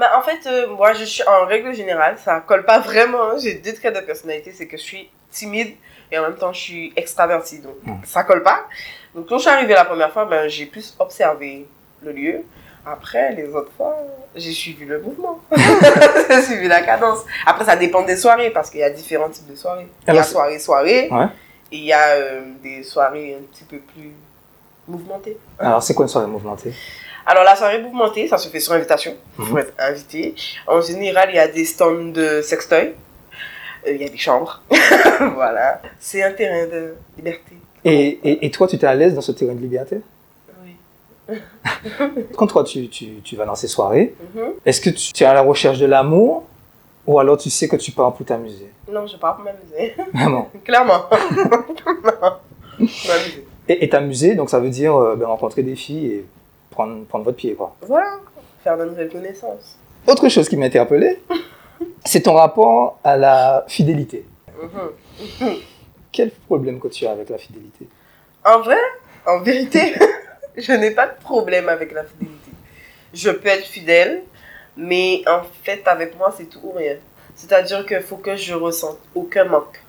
Ben, 0.00 0.08
en 0.16 0.22
fait, 0.22 0.40
euh, 0.46 0.66
moi, 0.68 0.94
je 0.94 1.04
suis 1.04 1.22
en 1.24 1.44
règle 1.44 1.74
générale, 1.74 2.16
ça 2.24 2.40
colle 2.40 2.64
pas 2.64 2.78
vraiment. 2.78 3.22
hein. 3.30 3.36
J'ai 3.42 3.54
deux 3.56 3.74
traits 3.74 3.94
de 3.94 4.00
personnalité, 4.00 4.52
c'est 4.56 4.66
que 4.66 4.78
je 4.78 4.82
suis 4.82 5.10
timide 5.30 5.74
et 6.10 6.18
en 6.18 6.22
même 6.22 6.36
temps, 6.36 6.52
je 6.54 6.60
suis 6.60 6.92
extravertie. 6.96 7.58
Donc, 7.60 7.76
Mm. 7.84 7.96
ça 8.04 8.24
colle 8.24 8.42
pas. 8.42 8.64
Donc, 9.14 9.28
quand 9.28 9.36
je 9.36 9.42
suis 9.42 9.50
arrivée 9.50 9.74
la 9.74 9.84
première 9.84 10.10
fois, 10.12 10.24
ben, 10.24 10.48
j'ai 10.48 10.64
plus 10.66 10.96
observé 10.98 11.66
le 12.02 12.12
lieu. 12.12 12.42
Après, 12.86 13.34
les 13.34 13.48
autres 13.54 13.72
fois, 13.76 13.94
j'ai 14.34 14.52
suivi 14.52 14.86
le 14.86 15.00
mouvement. 15.02 15.38
j'ai 16.30 16.42
suivi 16.42 16.66
la 16.66 16.80
cadence. 16.80 17.18
Après, 17.44 17.66
ça 17.66 17.76
dépend 17.76 18.02
des 18.02 18.16
soirées 18.16 18.50
parce 18.50 18.70
qu'il 18.70 18.80
y 18.80 18.84
a 18.84 18.88
différents 18.90 19.28
types 19.28 19.46
de 19.50 19.54
soirées. 19.54 19.86
Il 20.08 20.14
y 20.14 20.18
a 20.18 20.22
c'est- 20.22 20.32
soirée, 20.32 20.58
soirée. 20.58 21.08
Ouais. 21.10 21.26
Et 21.72 21.76
il 21.76 21.84
y 21.84 21.92
a 21.92 22.08
euh, 22.14 22.40
des 22.62 22.82
soirées 22.82 23.36
un 23.38 23.42
petit 23.52 23.64
peu 23.64 23.78
plus 23.78 24.12
Alors, 25.58 25.82
c'est 25.82 25.94
quoi 25.94 26.04
une 26.04 26.08
soirée 26.08 26.26
mouvementée? 26.26 26.72
Alors, 27.26 27.44
la 27.44 27.54
soirée 27.54 27.80
mouvementée, 27.80 28.26
ça 28.28 28.38
se 28.38 28.48
fait 28.48 28.60
sur 28.60 28.72
invitation. 28.72 29.14
Il 29.38 29.44
faut 29.44 29.52
Mhm. 29.54 29.58
être 29.58 29.72
invité. 29.78 30.34
En 30.66 30.80
général, 30.80 31.28
il 31.30 31.36
y 31.36 31.38
a 31.38 31.48
des 31.48 31.64
stands 31.64 32.10
de 32.12 32.40
sextoy. 32.42 32.94
Euh, 33.86 33.92
Il 33.92 34.00
y 34.02 34.04
a 34.04 34.08
des 34.08 34.18
chambres. 34.18 34.62
voilà. 35.34 35.80
C'est 35.98 36.22
un 36.22 36.32
terrain 36.32 36.66
de 36.66 36.94
liberté. 37.16 37.52
et, 37.84 38.18
et, 38.24 38.46
et 38.46 38.50
toi, 38.50 38.66
tu 38.66 38.76
étais 38.76 38.86
à 38.86 38.94
l'aise 38.94 39.14
dans 39.14 39.20
ce 39.20 39.32
terrain 39.32 39.54
de 39.54 39.60
liberté? 39.60 40.00
Oui. 40.64 41.36
Quand 42.36 42.46
toi, 42.46 42.64
tu, 42.64 42.88
tu, 42.88 43.20
tu 43.22 43.36
vas 43.36 43.44
dans 43.46 43.54
ces 43.54 43.68
soirées, 43.68 44.14
Mhm. 44.34 44.52
est-ce 44.66 44.80
que 44.80 44.90
tu, 44.90 45.12
tu 45.12 45.22
es 45.24 45.26
à 45.26 45.34
la 45.34 45.42
recherche 45.42 45.78
de 45.78 45.86
l'amour 45.86 46.44
ou 47.06 47.18
alors 47.18 47.38
tu 47.38 47.48
sais 47.50 47.68
que 47.68 47.76
tu 47.76 47.92
pars 47.92 48.12
pour 48.12 48.26
t'amuser? 48.26 48.70
Non, 48.90 49.06
je 49.06 49.16
pars 49.16 49.36
pour 49.36 49.44
m'amuser. 49.44 49.94
Vraiment? 50.12 50.50
Clairement. 50.64 51.04
non. 51.10 52.32
M'amuser. 52.78 53.46
Et 53.70 53.84
et 53.84 53.88
t'amuser, 53.88 54.34
donc 54.34 54.50
ça 54.50 54.58
veut 54.58 54.68
dire 54.68 54.96
euh, 54.96 55.14
ben, 55.14 55.26
rencontrer 55.26 55.62
des 55.62 55.76
filles 55.76 56.06
et 56.06 56.24
prendre, 56.70 57.04
prendre 57.04 57.24
votre 57.24 57.36
pied, 57.36 57.54
quoi. 57.54 57.76
Voilà. 57.82 58.16
Faire 58.64 58.76
de 58.76 58.84
nouvelles 58.84 59.08
connaissances. 59.08 59.78
Autre 60.08 60.28
chose 60.28 60.48
qui 60.48 60.56
m'a 60.56 60.66
interpellé, 60.66 61.22
c'est 62.04 62.22
ton 62.22 62.34
rapport 62.34 62.98
à 63.04 63.16
la 63.16 63.64
fidélité. 63.68 64.26
Mhm. 64.60 65.54
Quel 66.12 66.32
problème 66.32 66.80
que 66.80 66.88
tu 66.88 67.06
as 67.06 67.12
avec 67.12 67.28
la 67.28 67.38
fidélité? 67.38 67.86
En 68.44 68.60
vrai, 68.60 68.80
en 69.24 69.40
vérité, 69.40 69.94
je 70.56 70.72
n'ai 70.72 70.90
pas 70.90 71.06
de 71.06 71.14
problème 71.20 71.68
avec 71.68 71.92
la 71.92 72.02
fidélité. 72.02 72.50
Je 73.14 73.30
peux 73.30 73.48
être 73.48 73.66
fidèle, 73.66 74.22
Mais 74.76 75.22
en 75.28 75.42
fait, 75.62 75.86
avec 75.86 76.18
moi, 76.18 76.34
c'est 76.36 76.46
tout 76.46 76.60
ou 76.64 76.72
rien. 76.72 76.96
C'est-à-dire 77.36 77.86
qu'il 77.86 78.00
faut 78.00 78.16
que 78.16 78.34
je 78.34 78.54
ressente 78.54 78.98
aucun 79.14 79.44
manque. 79.44 79.80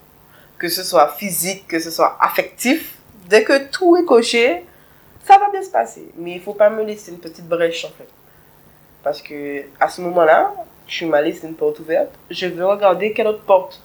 Que 0.59 0.69
ce 0.69 0.83
soit 0.83 1.07
physique, 1.17 1.67
que 1.67 1.79
ce 1.79 1.89
soit 1.89 2.15
affectif. 2.19 3.00
Dès 3.31 3.43
que 3.43 3.69
tout 3.69 3.95
est 3.97 4.05
coché, 4.05 4.65
ça 5.23 5.37
va 5.39 5.49
bien 5.49 5.63
se 5.63 5.69
passer. 5.71 6.05
Mais 6.17 6.33
il 6.33 6.41
faut 6.41 6.53
pas 6.53 6.69
me 6.69 6.83
laisser 6.83 7.11
une 7.11 7.17
petite 7.19 7.47
brèche, 7.47 7.85
en 7.85 7.89
fait. 7.97 8.07
Parce 9.03 9.21
que 9.21 9.63
à 9.79 9.87
ce 9.87 10.01
moment-là, 10.01 10.53
je 10.87 10.93
suis 10.95 11.05
mal 11.05 11.23
laissé 11.25 11.47
une 11.47 11.55
porte 11.55 11.79
ouverte. 11.79 12.09
Je 12.29 12.47
veux 12.47 12.65
regarder 12.65 13.13
quelle 13.13 13.27
autre 13.27 13.41
porte 13.43 13.81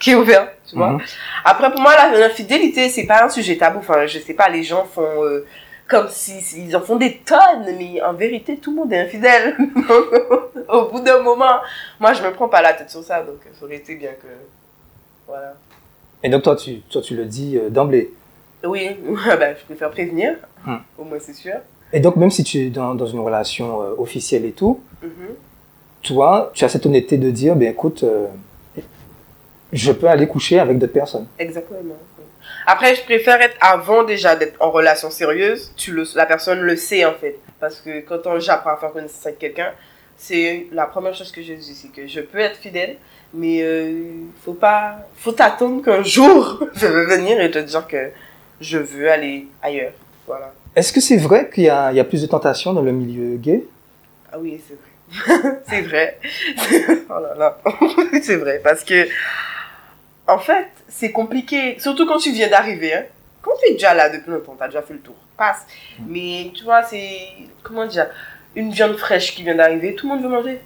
qui 0.00 0.10
est 0.10 0.14
ouverte, 0.14 0.48
tu 0.68 0.76
vois. 0.76 0.92
Mhm. 0.92 1.00
Après, 1.44 1.70
pour 1.70 1.80
moi, 1.80 1.92
la- 1.94 2.18
l'infidélité, 2.18 2.88
c'est 2.88 3.06
pas 3.06 3.24
un 3.24 3.28
sujet 3.28 3.56
tabou. 3.56 3.78
Enfin, 3.80 4.06
je 4.06 4.18
sais 4.18 4.34
pas, 4.34 4.48
les 4.48 4.62
gens 4.62 4.84
font 4.84 5.22
euh, 5.24 5.46
comme 5.88 6.08
si 6.08 6.40
si- 6.40 6.66
ils 6.66 6.76
en 6.76 6.80
font 6.80 6.96
des 6.96 7.18
tonnes, 7.18 7.66
mais 7.78 8.00
en 8.02 8.12
vérité, 8.14 8.56
tout 8.56 8.70
le 8.70 8.76
monde 8.76 8.92
est 8.92 9.00
infidèle. 9.00 9.56
Au 10.68 10.86
bout 10.90 11.00
d'un 11.00 11.20
moment, 11.20 11.60
moi, 12.00 12.12
je 12.12 12.22
me 12.22 12.32
prends 12.32 12.48
pas 12.48 12.60
la 12.62 12.72
tête 12.74 12.90
sur 12.90 13.02
ça, 13.04 13.22
donc 13.22 13.38
ça 13.58 13.64
aurait 13.64 13.76
été 13.76 13.94
bien 13.94 14.10
que, 14.12 14.26
voilà. 15.28 15.54
Et 16.22 16.28
donc 16.28 16.42
toi, 16.42 16.56
tu, 16.56 16.80
toi, 16.90 17.00
tu 17.02 17.14
le 17.14 17.24
dis 17.26 17.56
euh, 17.56 17.68
d'emblée. 17.70 18.10
Oui, 18.66 18.90
ben, 19.38 19.54
je 19.58 19.64
préfère 19.64 19.90
prévenir, 19.90 20.34
Hmm. 20.64 20.78
au 20.98 21.04
moins 21.04 21.18
c'est 21.20 21.32
sûr. 21.34 21.54
Et 21.92 22.00
donc 22.00 22.16
même 22.16 22.30
si 22.32 22.42
tu 22.42 22.58
es 22.58 22.70
dans, 22.70 22.94
dans 22.96 23.06
une 23.06 23.20
relation 23.20 23.82
euh, 23.82 23.94
officielle 23.98 24.44
et 24.44 24.52
tout, 24.52 24.80
Mhm. 25.02 25.10
toi, 26.02 26.50
tu 26.54 26.64
as 26.64 26.68
cette 26.68 26.84
honnêteté 26.86 27.16
de 27.18 27.30
dire, 27.30 27.54
ben 27.54 27.68
écoute, 27.70 28.02
euh, 28.02 28.26
je 29.72 29.92
peux 29.92 30.08
aller 30.08 30.26
coucher 30.26 30.58
avec 30.58 30.78
d'autres 30.78 30.92
personnes. 30.92 31.26
Exactement. 31.38 31.78
Après, 32.66 32.94
je 32.94 33.02
préfère 33.02 33.40
être 33.40 33.56
avant 33.60 34.02
déjà 34.04 34.36
d'être 34.36 34.56
en 34.60 34.70
relation 34.70 35.10
sérieuse. 35.10 35.72
Tu 35.76 35.92
le, 35.92 36.04
la 36.14 36.26
personne 36.26 36.60
le 36.60 36.76
sait 36.76 37.04
en 37.04 37.14
fait. 37.14 37.38
Parce 37.60 37.80
que 37.80 38.00
quand 38.00 38.38
j'apprends 38.40 38.70
à 38.70 38.76
faire 38.76 38.92
connaissance 38.92 39.24
avec 39.26 39.38
quelqu'un, 39.38 39.70
c'est 40.16 40.66
la 40.72 40.86
première 40.86 41.14
chose 41.14 41.30
que 41.32 41.42
je 41.42 41.52
dis, 41.54 41.74
c'est 41.74 41.88
que 41.92 42.06
je 42.06 42.20
peux 42.20 42.38
être 42.38 42.56
fidèle, 42.56 42.96
mais 43.34 43.60
euh, 43.62 43.92
faut 44.44 44.54
pas, 44.54 44.96
faut 45.16 45.32
t'attendre 45.32 45.82
qu'un 45.84 46.02
jour 46.02 46.64
je 46.74 46.86
veux 46.86 47.06
venir 47.06 47.40
et 47.40 47.50
te 47.50 47.58
dire 47.58 47.86
que 47.86 48.10
je 48.60 48.78
veux 48.78 49.10
aller 49.10 49.46
ailleurs. 49.62 49.92
Voilà. 50.26 50.52
Est-ce 50.74 50.92
que 50.92 51.00
c'est 51.00 51.16
vrai 51.16 51.50
qu'il 51.52 51.64
y 51.64 51.66
y 51.66 51.70
a 51.70 52.04
plus 52.04 52.22
de 52.22 52.26
tentations 52.26 52.72
dans 52.72 52.82
le 52.82 52.92
milieu 52.92 53.36
gay? 53.36 53.64
Ah 54.32 54.38
oui, 54.38 54.60
c'est 54.66 54.74
vrai. 54.74 55.60
c'est 55.68 55.80
vrai. 55.82 56.18
oh 57.08 57.20
là 57.20 57.34
là. 57.38 57.58
c'est 58.22 58.36
vrai. 58.36 58.60
Parce 58.62 58.82
que, 58.84 59.06
en 60.26 60.38
fait, 60.38 60.66
c'est 60.88 61.12
compliqué. 61.12 61.76
Surtout 61.78 62.06
quand 62.06 62.18
tu 62.18 62.32
viens 62.32 62.48
d'arriver. 62.48 62.94
Hein. 62.94 63.04
Quand 63.40 63.52
tu 63.62 63.70
es 63.70 63.72
déjà 63.74 63.94
là 63.94 64.08
depuis 64.10 64.30
longtemps, 64.32 64.56
tu 64.58 64.64
as 64.64 64.68
déjà 64.68 64.82
fait 64.82 64.94
le 64.94 65.00
tour. 65.00 65.14
Passe. 65.36 65.64
Mais 66.06 66.50
tu 66.54 66.64
vois, 66.64 66.82
c'est. 66.82 67.10
Comment 67.62 67.86
dire 67.86 68.08
Une 68.56 68.70
viande 68.72 68.96
fraîche 68.96 69.34
qui 69.34 69.42
vient 69.44 69.54
d'arriver, 69.54 69.94
tout 69.94 70.08
le 70.08 70.14
monde 70.14 70.22
veut 70.24 70.28
manger. 70.28 70.60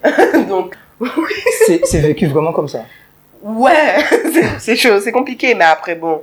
Donc, 0.48 0.74
C'est 1.66 1.84
c'est 1.84 2.00
vécu 2.00 2.26
vraiment 2.26 2.52
comme 2.52 2.68
ça? 2.68 2.84
ouais, 3.42 3.96
c'est 4.58 4.76
chaud, 4.76 5.00
c'est 5.00 5.12
compliqué. 5.12 5.54
Mais 5.54 5.64
après, 5.64 5.94
bon. 5.94 6.22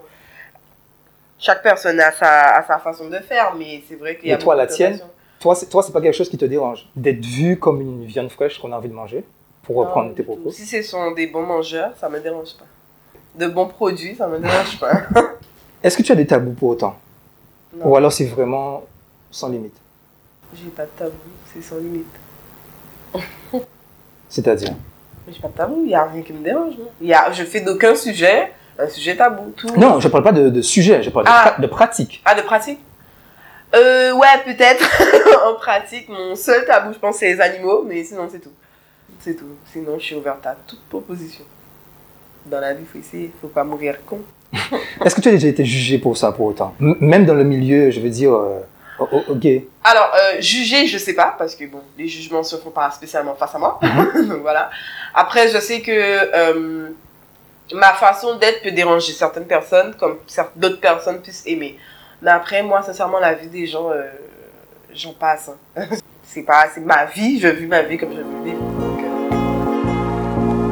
Chaque 1.39 1.61
personne 1.61 1.99
a 1.99 2.11
sa, 2.11 2.55
a 2.55 2.63
sa 2.63 2.79
façon 2.79 3.09
de 3.09 3.17
faire, 3.17 3.53
mais 3.55 3.83
c'est 3.87 3.95
vrai 3.95 4.17
qu'il 4.17 4.29
y 4.29 4.31
a 4.31 4.35
Et 4.35 4.39
toi, 4.39 4.55
la 4.55 4.67
tienne. 4.67 4.99
Toi, 5.39 5.53
c'est, 5.53 5.67
toi, 5.67 5.83
c'est 5.83 5.91
pas 5.91 6.01
quelque 6.01 6.15
chose 6.15 6.29
qui 6.29 6.37
te 6.37 6.45
dérange 6.45 6.87
d'être 6.95 7.23
vu 7.23 7.57
comme 7.59 7.79
une 7.79 8.05
viande 8.05 8.29
fraîche 8.29 8.59
qu'on 8.59 8.71
a 8.71 8.75
envie 8.77 8.89
de 8.89 8.93
manger, 8.93 9.23
pour 9.63 9.75
reprendre 9.75 10.09
Non, 10.09 10.15
tes 10.15 10.23
propos. 10.23 10.49
Si 10.51 10.65
ce 10.65 10.81
sont 10.81 11.11
des 11.11 11.27
bons 11.27 11.45
mangeurs, 11.45 11.91
ça 11.99 12.09
me 12.09 12.19
dérange 12.19 12.55
pas. 12.57 12.65
De 13.35 13.47
bons 13.47 13.67
produits, 13.67 14.15
ça 14.15 14.27
me 14.27 14.39
dérange 14.39 14.79
pas. 14.79 15.03
Est-ce 15.83 15.95
que 15.95 16.01
tu 16.01 16.11
as 16.11 16.15
des 16.15 16.25
tabous 16.25 16.53
pour 16.53 16.69
autant 16.69 16.95
Non, 17.75 17.87
Ou 17.87 17.95
alors 17.95 18.11
c'est 18.11 18.25
vraiment 18.25 18.83
sans 19.29 19.49
limite 19.49 19.75
j'ai 20.53 20.69
pas 20.69 20.85
de 20.85 20.89
tabou, 20.97 21.11
c'est 21.53 21.61
sans 21.61 21.77
limite. 21.77 22.05
C'est-à-dire 24.29 24.73
J'ai 25.29 25.39
pas 25.39 25.47
de 25.49 25.53
tabou, 25.53 25.83
il 25.85 25.91
y 25.91 25.95
a 25.95 26.05
rien 26.05 26.21
qui 26.21 26.33
me 26.33 26.43
dérange. 26.43 26.75
y 27.01 27.13
a, 27.13 27.31
je 27.31 27.43
fais 27.43 27.61
d'aucun 27.61 27.95
sujet 27.95 28.51
un 28.79 28.87
sujet 28.89 29.15
tabou. 29.15 29.51
Tout. 29.55 29.67
Non, 29.77 29.99
je 29.99 30.07
parle 30.07 30.23
pas 30.23 30.31
de, 30.31 30.49
de 30.49 30.61
sujet, 30.61 31.01
je 31.03 31.09
parle 31.09 31.25
de, 31.25 31.31
Ah. 31.33 31.55
de 31.59 31.67
pratique. 31.67 32.21
Ah, 32.25 32.35
de 32.35 32.41
pratique? 32.41 32.79
Euh, 33.75 34.13
ouais, 34.13 34.27
peut-être. 34.45 34.85
en 35.47 35.55
pratique, 35.55 36.07
mon 36.09 36.35
seul 36.35 36.65
tabou, 36.65 36.93
je 36.93 36.99
pense, 36.99 37.17
c'est 37.17 37.33
les 37.33 37.41
animaux, 37.41 37.83
mais 37.87 38.03
sinon, 38.03 38.27
c'est 38.31 38.39
tout. 38.39 38.51
C'est 39.19 39.33
tout. 39.35 39.55
Sinon, 39.71 39.97
je 39.99 40.03
suis 40.05 40.15
ouverte 40.15 40.45
à 40.45 40.55
toute 40.67 40.81
proposition. 40.89 41.43
Dans 42.45 42.59
la 42.61 42.73
vie, 42.73 42.85
faut 42.91 42.99
essayer, 42.99 43.31
faut 43.41 43.47
pas 43.49 43.63
mourir 43.65 43.97
con. 44.05 44.21
Est-ce 45.03 45.13
que 45.15 45.21
tu 45.21 45.27
as 45.27 45.31
déjà 45.33 45.47
été 45.49 45.65
jugé 45.65 45.97
pour 45.97 46.15
ça 46.17 46.31
pour 46.31 46.45
autant? 46.45 46.73
M- 46.79 46.95
Même 47.01 47.25
dans 47.25 47.33
le 47.33 47.43
milieu, 47.43 47.89
je 47.91 47.99
veux 47.99 48.09
dire, 48.09 48.33
euh, 48.33 48.59
gay. 49.35 49.67
Alors, 49.83 50.11
euh, 50.15 50.39
juger, 50.39 50.87
je 50.87 50.97
sais 50.97 51.13
pas, 51.13 51.35
parce 51.37 51.55
que 51.55 51.65
bon, 51.65 51.81
les 51.97 52.07
jugements 52.07 52.43
se 52.43 52.55
font 52.55 52.69
pas 52.69 52.89
spécialement 52.91 53.35
face 53.35 53.53
à 53.53 53.57
moi. 53.59 53.79
Donc 54.15 54.41
voilà. 54.41 54.69
Après, 55.13 55.49
je 55.49 55.57
sais 55.59 55.81
que 55.81 55.91
euh, 55.91 56.89
ma 57.73 57.93
façon 57.93 58.37
d'être 58.37 58.61
peut 58.63 58.71
déranger 58.71 59.11
certaines 59.13 59.45
personnes, 59.45 59.93
comme 59.99 60.17
d'autres 60.55 60.79
personnes 60.79 61.21
puissent 61.21 61.43
aimer. 61.45 61.77
Mais 62.21 62.31
après, 62.31 62.63
moi, 62.63 62.81
sincèrement, 62.81 63.19
la 63.19 63.33
vie 63.33 63.47
des 63.47 63.67
gens, 63.67 63.89
euh, 63.91 64.03
j'en 64.93 65.13
passe. 65.13 65.49
hein. 65.75 65.85
c'est 66.23 66.43
pas, 66.43 66.65
c'est 66.73 66.81
ma 66.81 67.05
vie, 67.05 67.39
je 67.39 67.47
vis 67.47 67.67
ma 67.67 67.81
vie 67.83 67.97
comme 67.97 68.11
je 68.11 68.17
veux 68.21 68.43
vivre. 68.43 68.59
Donc, 68.59 68.99
euh, 69.03 70.67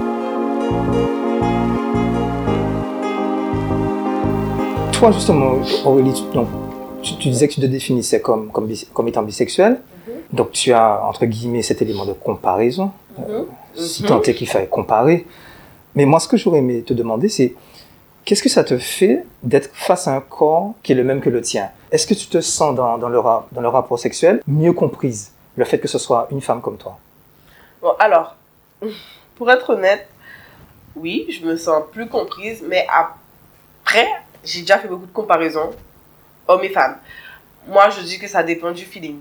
Toi, 4.93 5.11
justement, 5.11 5.55
Aurélie, 5.83 6.13
tu, 6.13 6.23
donc, 6.33 6.47
tu, 7.01 7.15
tu 7.17 7.29
disais 7.29 7.47
que 7.47 7.53
tu 7.53 7.61
te 7.61 7.65
définissais 7.65 8.21
comme, 8.21 8.49
comme, 8.51 8.67
bis- 8.67 8.87
comme 8.93 9.07
étant 9.07 9.23
bisexuel. 9.23 9.81
Donc 10.31 10.51
tu 10.51 10.73
as, 10.73 11.01
entre 11.05 11.25
guillemets, 11.25 11.61
cet 11.61 11.81
élément 11.81 12.05
de 12.05 12.13
comparaison. 12.13 12.91
mhm. 13.17 13.45
si 13.75 14.03
Mhm. 14.03 14.09
tant 14.09 14.21
est 14.21 14.33
qu'il 14.33 14.47
fallait 14.47 14.67
comparer. 14.67 15.25
Mais 15.95 16.05
moi, 16.05 16.19
ce 16.19 16.27
que 16.27 16.37
j'aurais 16.37 16.59
aimé 16.59 16.83
te 16.83 16.93
demander, 16.93 17.29
c'est 17.29 17.55
qu'est-ce 18.25 18.43
que 18.43 18.49
ça 18.49 18.63
te 18.63 18.77
fait 18.77 19.25
d'être 19.43 19.69
face 19.73 20.07
à 20.07 20.15
un 20.15 20.21
corps 20.21 20.73
qui 20.83 20.91
est 20.91 20.95
le 20.95 21.03
même 21.03 21.21
que 21.21 21.29
le 21.29 21.41
tien? 21.41 21.69
Est-ce 21.91 22.05
que 22.05 22.13
tu 22.13 22.27
te 22.27 22.41
sens 22.41 22.75
dans, 22.75 22.97
dans, 22.97 23.09
le, 23.09 23.21
dans 23.21 23.61
le 23.61 23.67
rapport 23.69 23.97
sexuel 23.97 24.41
mieux 24.47 24.73
comprise 24.73 25.31
Le 25.55 25.63
fait 25.63 25.79
que 25.79 25.87
ce 25.87 25.97
soit 25.97 26.27
une 26.31 26.41
femme 26.41 26.61
comme 26.61 26.77
toi? 26.77 26.97
Bon, 27.81 27.93
alors, 27.99 28.35
pour 29.35 29.49
être 29.49 29.69
honnête, 29.69 30.07
oui, 30.95 31.27
je 31.29 31.45
me 31.45 31.55
sens 31.55 31.83
plus 31.91 32.07
comprise, 32.07 32.63
mais 32.67 32.85
après, 32.93 34.07
j'ai 34.43 34.61
déjà 34.61 34.79
fait 34.79 34.87
beaucoup 34.87 35.05
de 35.05 35.11
comparaisons, 35.11 35.71
hommes 36.47 36.63
et 36.63 36.69
femmes. 36.69 36.97
Moi, 37.67 37.89
je 37.89 38.01
dis 38.01 38.19
que 38.19 38.27
ça 38.27 38.43
dépend 38.43 38.71
du 38.71 38.83
feeling. 38.83 39.19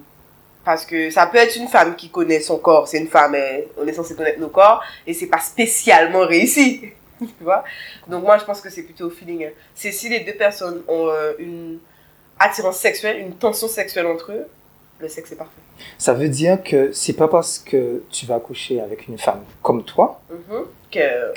Parce 0.65 0.87
que 0.87 1.11
ça 1.11 1.27
peut 1.27 1.39
être 1.39 1.57
une 1.57 1.69
femme 1.69 1.95
qui 1.95 2.09
connaît 2.09 2.41
son 2.41 2.59
corps, 2.59 2.89
c'est 2.89 2.99
une 2.99 3.09
femme, 3.09 3.35
et 3.35 3.69
on 3.77 3.87
est 3.87 3.93
censé 3.93 4.15
connaître 4.15 4.41
nos 4.41 4.49
corps, 4.49 4.83
et 5.07 5.13
c'est 5.13 5.27
pas 5.27 5.41
spécialement 5.41 6.21
réussi. 6.27 6.81
tu 7.19 7.27
vois? 7.43 7.65
Donc 8.09 8.25
moi, 8.25 8.39
je 8.39 8.45
pense 8.45 8.61
que 8.61 8.71
c'est 8.71 8.83
plutôt 8.83 9.07
au 9.07 9.11
feeling. 9.11 9.51
C'est 9.75 9.93
si 9.93 10.09
les 10.09 10.21
deux 10.21 10.35
personnes 10.35 10.83
ont 10.89 11.09
euh, 11.09 11.33
une 11.39 11.79
attirance 12.39 12.79
sexuelle, 12.79 13.19
une 13.19 13.35
tension 13.35 13.69
sexuelle 13.69 14.07
entre 14.07 14.33
eux, 14.33 14.47
le 15.01 15.09
sexe 15.09 15.33
est 15.33 15.37
parfait. 15.37 15.53
Ça 15.99 16.15
veut 16.15 16.29
dire 16.29 16.63
que 16.63 16.93
c'est 16.93 17.13
pas 17.15 17.29
parce 17.29 17.59
que 17.59 18.03
tu 18.11 18.27
vas 18.27 18.39
coucher 18.41 18.81
avec 18.81 19.07
une 19.09 19.19
femme 19.19 19.43
comme 19.63 19.85
toi 19.85 20.21
Mhm. 20.31 20.39
Que, 20.51 20.67
que 20.95 21.33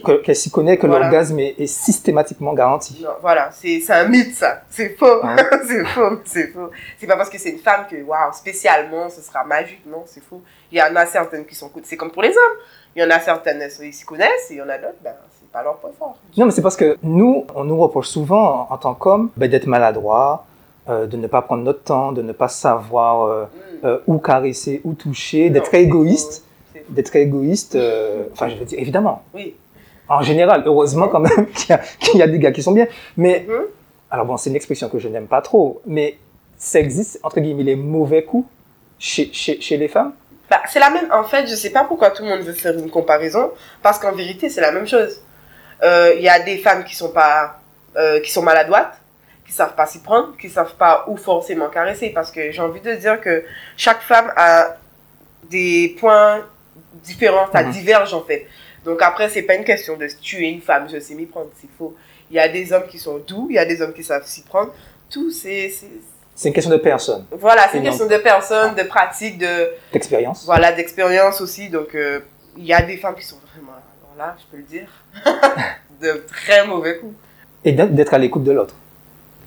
que- 0.00 0.22
qu'elle 0.22 0.36
s'y 0.36 0.50
connaît, 0.50 0.76
que 0.78 0.86
Voilà. 0.86 1.04
l'orgasme 1.04 1.38
est, 1.38 1.54
est 1.58 1.66
systématiquement 1.66 2.52
garanti. 2.54 3.00
Non, 3.02 3.10
voilà, 3.20 3.50
c'est 3.52 3.82
un 3.90 4.08
mythe 4.08 4.34
ça. 4.34 4.62
C'est 4.70 4.96
faux. 4.98 5.20
Hein? 5.22 5.36
c'est 5.68 5.84
faux, 5.84 6.18
c'est 6.24 6.48
faux. 6.48 6.70
C'est 6.98 7.06
pas 7.06 7.16
parce 7.16 7.28
que 7.30 7.38
c'est 7.38 7.50
une 7.50 7.58
femme 7.58 7.86
que, 7.90 7.96
waouh, 8.02 8.32
spécialement, 8.32 9.08
ce 9.08 9.20
sera 9.20 9.44
magique. 9.44 9.82
Non, 9.86 10.02
c'est 10.06 10.22
faux. 10.22 10.40
Il 10.70 10.78
y 10.78 10.82
en 10.82 10.94
a 10.96 11.06
certaines 11.06 11.44
qui 11.44 11.54
sont. 11.54 11.70
C'est 11.84 11.96
comme 11.96 12.10
pour 12.10 12.22
les 12.22 12.30
hommes. 12.30 12.58
Il 12.96 13.02
y 13.02 13.06
en 13.06 13.10
a 13.10 13.20
certaines, 13.20 13.62
ils 13.82 13.92
s'y 13.92 14.04
connaissent, 14.04 14.50
et 14.50 14.54
il 14.54 14.58
y 14.58 14.62
en 14.62 14.68
a 14.68 14.76
d'autres, 14.76 14.98
ben, 15.02 15.12
c'est 15.40 15.50
pas 15.50 15.62
leur 15.62 15.76
point 15.76 15.90
fort. 15.98 16.16
Non, 16.36 16.44
mais 16.44 16.50
c'est 16.50 16.60
parce 16.60 16.76
que 16.76 16.98
nous, 17.02 17.46
on 17.54 17.64
nous 17.64 17.78
reproche 17.80 18.08
souvent, 18.08 18.66
en, 18.70 18.74
en 18.74 18.78
tant 18.78 18.94
qu'hommes, 18.94 19.30
ben, 19.36 19.48
d'être 19.50 19.66
maladroit, 19.66 20.44
euh, 20.90 21.06
de 21.06 21.16
ne 21.16 21.26
pas 21.26 21.40
prendre 21.40 21.62
notre 21.62 21.82
temps, 21.84 22.12
de 22.12 22.20
ne 22.22 22.32
pas 22.32 22.48
savoir 22.48 23.22
euh, 23.26 23.44
Mm. 23.82 23.86
euh, 23.86 23.98
où 24.06 24.18
caresser, 24.18 24.80
où 24.84 24.92
toucher, 24.94 25.48
d'être 25.48 25.72
égoïste. 25.74 26.44
D'être 26.92 27.14
égoïste, 27.16 27.74
euh, 27.74 28.24
enfin, 28.32 28.48
je 28.48 28.56
veux 28.56 28.64
dire, 28.64 28.78
évidemment. 28.78 29.22
Oui. 29.34 29.54
En 30.08 30.20
général, 30.22 30.62
heureusement 30.66 31.08
quand 31.08 31.20
même 31.20 31.46
qu'il 31.54 31.70
y, 31.70 31.72
a- 31.72 31.78
qu'il 32.00 32.20
y 32.20 32.22
a 32.22 32.26
des 32.28 32.38
gars 32.38 32.52
qui 32.52 32.62
sont 32.62 32.72
bien. 32.72 32.86
Mais, 33.16 33.46
Mhm. 33.48 33.62
alors 34.10 34.26
bon, 34.26 34.36
c'est 34.36 34.50
une 34.50 34.56
expression 34.56 34.88
que 34.88 34.98
je 34.98 35.08
n'aime 35.08 35.26
pas 35.26 35.40
trop, 35.40 35.80
mais 35.86 36.18
ça 36.58 36.78
existe, 36.80 37.18
entre 37.22 37.40
guillemets, 37.40 37.62
les 37.62 37.76
mauvais 37.76 38.22
coups 38.24 38.46
chez, 38.98 39.30
chez, 39.32 39.60
chez 39.60 39.76
les 39.78 39.88
femmes? 39.88 40.12
Bah, 40.50 40.60
c'est 40.68 40.80
la 40.80 40.90
même. 40.90 41.08
En 41.12 41.24
fait, 41.24 41.46
je 41.46 41.54
sais 41.54 41.70
pas 41.70 41.84
pourquoi 41.84 42.10
tout 42.10 42.22
le 42.24 42.28
monde 42.28 42.40
veut 42.40 42.52
faire 42.52 42.76
une 42.78 42.90
comparaison, 42.90 43.50
parce 43.82 43.98
qu'en 43.98 44.12
vérité, 44.12 44.48
c'est 44.50 44.60
la 44.60 44.70
même 44.72 44.86
chose. 44.86 45.22
Euh, 45.82 46.12
Il 46.16 46.22
y 46.22 46.28
a 46.28 46.40
des 46.40 46.58
femmes 46.58 46.84
qui 46.84 46.94
sont 46.94 47.10
pas, 47.10 47.58
euh, 47.96 48.20
qui 48.20 48.30
sont 48.30 48.42
maladroites, 48.42 48.94
qui 49.46 49.52
savent 49.52 49.74
pas 49.74 49.86
s'y 49.86 50.00
prendre, 50.00 50.36
qui 50.40 50.48
savent 50.50 50.74
pas 50.76 51.04
où 51.08 51.16
forcément 51.16 51.68
caresser, 51.70 52.10
parce 52.10 52.30
que 52.30 52.50
j'ai 52.52 52.60
envie 52.60 52.80
de 52.82 52.94
dire 52.96 53.18
que 53.20 53.44
chaque 53.78 54.02
femme 54.02 54.30
a 54.36 54.76
des 55.50 55.96
points 55.98 56.40
différents, 57.02 57.46
ça 57.52 57.62
Mhm. 57.62 57.72
diverge 57.72 58.14
en 58.14 58.22
fait. 58.22 58.46
Donc 58.84 59.00
après, 59.02 59.28
c'est 59.28 59.42
pas 59.42 59.54
une 59.54 59.64
question 59.64 59.96
de 59.96 60.06
tuer 60.20 60.48
une 60.48 60.60
femme, 60.60 60.88
je 60.92 60.98
sais 60.98 61.14
m'y 61.14 61.26
prendre, 61.26 61.50
c'est 61.60 61.68
faux. 61.78 61.94
Il 62.30 62.36
y 62.36 62.40
a 62.40 62.48
des 62.48 62.72
hommes 62.72 62.86
qui 62.88 62.98
sont 62.98 63.18
doux, 63.18 63.46
il 63.50 63.56
y 63.56 63.58
a 63.58 63.64
des 63.64 63.80
hommes 63.82 63.92
qui 63.92 64.02
savent 64.02 64.26
s'y 64.26 64.42
prendre. 64.42 64.72
Tout, 65.10 65.30
c'est, 65.30 65.70
c'est, 66.34 66.48
une 66.48 66.54
question 66.54 66.70
de 66.72 66.78
personne, 66.78 67.26
Voilà, 67.30 67.68
c'est 67.70 67.78
une 67.78 67.84
question 67.84 68.06
de 68.06 68.16
personne, 68.16 68.74
de 68.74 68.82
pratique, 68.84 69.36
de 69.38 69.68
d'expérience. 69.92 70.44
voilà, 70.46 70.72
d'expérience 70.72 71.40
aussi. 71.42 71.68
Donc, 71.68 71.94
euh, 71.94 72.20
il 72.56 72.64
y 72.64 72.72
a 72.72 72.80
des 72.82 72.96
femmes 72.96 73.14
qui 73.14 73.26
sont 73.26 73.36
vraiment, 73.52 73.72
alors 73.72 74.16
là, 74.28 74.36
je 74.38 74.44
peux 74.50 74.56
le 74.56 74.62
dire, 74.62 74.88
de 76.00 76.24
très 76.26 76.66
mauvais 76.66 76.98
coups. 76.98 77.14
Et 77.64 77.72
d'être 77.72 78.14
à 78.14 78.18
l'écoute 78.18 78.42
de 78.44 78.52
l'autre. 78.52 78.74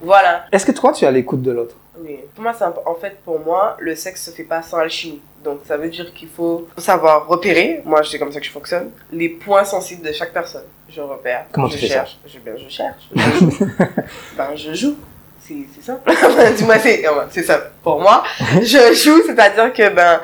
Voilà. 0.01 0.45
Est-ce 0.51 0.65
que 0.65 0.71
toi, 0.71 0.93
tu 0.93 1.03
es 1.03 1.07
à 1.07 1.11
l'écoute 1.11 1.41
de 1.41 1.51
l'autre? 1.51 1.75
Oui. 1.99 2.19
Pour 2.33 2.43
moi, 2.43 2.53
c'est 2.57 2.65
en 2.65 2.95
fait, 2.95 3.17
pour 3.23 3.39
moi, 3.39 3.77
le 3.79 3.95
sexe 3.95 4.25
se 4.25 4.31
fait 4.31 4.43
pas 4.43 4.61
sans 4.61 4.77
alchimie. 4.77 5.21
Donc, 5.43 5.61
ça 5.65 5.77
veut 5.77 5.89
dire 5.89 6.13
qu'il 6.13 6.27
faut 6.27 6.67
savoir 6.77 7.27
repérer. 7.27 7.81
Moi, 7.85 8.01
c'est 8.03 8.19
comme 8.19 8.31
ça 8.31 8.39
que 8.39 8.45
je 8.45 8.51
fonctionne. 8.51 8.91
Les 9.11 9.29
points 9.29 9.63
sensibles 9.63 10.05
de 10.05 10.11
chaque 10.11 10.33
personne. 10.33 10.65
Je 10.89 11.01
repère. 11.01 11.45
Comment 11.51 11.67
je 11.67 11.73
tu 11.73 11.79
fais 11.81 11.87
ça 11.87 11.93
cherche. 11.93 12.17
Je, 12.25 12.39
ben, 12.39 12.57
je 12.57 12.69
cherche. 12.69 13.09
Je 13.13 13.21
joue. 13.21 13.67
ben, 14.37 14.55
je 14.55 14.73
joue. 14.73 14.95
C'est 15.39 15.81
simple. 15.81 16.11
Dis-moi, 16.57 16.79
c'est 16.79 17.05
c'est 17.29 17.43
ça. 17.43 17.71
Pour 17.83 17.99
moi, 17.99 18.23
je 18.61 18.93
joue, 18.93 19.21
c'est-à-dire 19.25 19.71
que, 19.73 19.89
ben, 19.89 20.19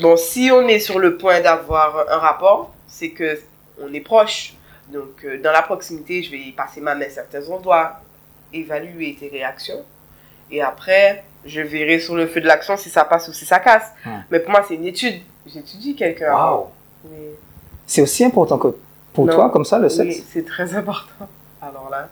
bon, 0.00 0.16
si 0.16 0.50
on 0.52 0.66
est 0.66 0.80
sur 0.80 0.98
le 0.98 1.16
point 1.16 1.40
d'avoir 1.40 2.06
un 2.10 2.18
rapport, 2.18 2.74
c'est 2.88 3.10
que 3.10 3.38
on 3.80 3.92
est 3.94 4.00
proche. 4.00 4.54
Donc, 4.92 5.24
euh, 5.24 5.40
dans 5.40 5.52
la 5.52 5.62
proximité, 5.62 6.22
je 6.22 6.30
vais 6.30 6.52
passer 6.56 6.80
ma 6.80 6.94
main 6.94 7.06
à 7.06 7.10
certains 7.10 7.46
endroits, 7.48 8.00
évaluer 8.52 9.16
tes 9.18 9.28
réactions. 9.28 9.84
Et 10.50 10.62
après, 10.62 11.24
je 11.44 11.60
verrai 11.60 11.98
sur 12.00 12.14
le 12.16 12.26
feu 12.26 12.40
de 12.40 12.46
l'action 12.46 12.76
si 12.76 12.88
ça 12.90 13.04
passe 13.04 13.28
ou 13.28 13.32
si 13.32 13.44
ça 13.44 13.58
casse. 13.58 13.90
Mais 14.30 14.40
pour 14.40 14.50
moi, 14.50 14.64
c'est 14.66 14.74
une 14.74 14.86
étude. 14.86 15.20
J'étudie 15.46 15.94
quelqu'un. 15.94 16.34
Oui, 17.04 17.10
C'est 17.86 18.02
aussi 18.02 18.24
important 18.24 18.58
que 18.58 18.68
pour 19.12 19.26
Non. 19.26 19.34
toi, 19.34 19.50
comme 19.50 19.64
ça, 19.64 19.78
le 19.78 19.88
sexe 19.88 20.16
oui 20.18 20.24
c'est 20.32 20.44
très 20.44 20.74
important. 20.74 21.26
Alors 21.62 21.88
là, 21.90 22.08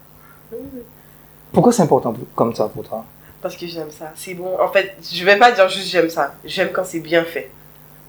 Pourquoi 1.52 1.72
c'est 1.72 1.82
important 1.82 2.14
comme 2.34 2.54
ça 2.54 2.68
pour 2.68 2.84
toi? 2.86 3.04
Parce 3.42 3.56
que 3.56 3.66
j'aime 3.66 3.90
ça. 3.90 4.12
C'est 4.16 4.34
bon. 4.34 4.58
En 4.60 4.68
fait, 4.68 4.96
je 5.12 5.24
vais 5.24 5.36
pas 5.38 5.52
dire 5.52 5.68
juste 5.68 5.88
j'aime 5.88 6.08
ça. 6.08 6.34
J'aime 6.44 6.70
quand 6.72 6.84
c'est 6.84 7.00
bien 7.00 7.24
fait. 7.24 7.50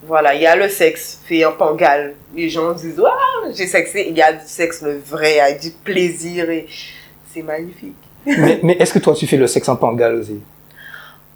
Voilà, 0.03 0.33
il 0.35 0.41
y 0.41 0.47
a 0.47 0.55
le 0.55 0.69
sexe 0.69 1.19
fait 1.25 1.43
en 1.45 1.53
pangal. 1.53 2.15
Les 2.35 2.49
gens 2.49 2.71
disent, 2.73 2.99
waouh, 2.99 3.53
j'ai 3.53 3.67
sexé. 3.67 4.07
Il 4.09 4.15
y 4.17 4.21
a 4.21 4.33
du 4.33 4.45
sexe 4.45 4.81
le 4.81 4.97
vrai, 4.97 5.39
avec 5.39 5.59
du 5.61 5.71
plaisir 5.71 6.49
et 6.49 6.67
c'est 7.33 7.41
magnifique. 7.41 7.95
Mais, 8.27 8.59
mais 8.63 8.73
est-ce 8.79 8.93
que 8.93 8.99
toi, 8.99 9.13
tu 9.13 9.25
fais 9.25 9.37
le 9.37 9.47
sexe 9.47 9.69
en 9.69 9.75
pangal 9.75 10.15
aussi 10.15 10.39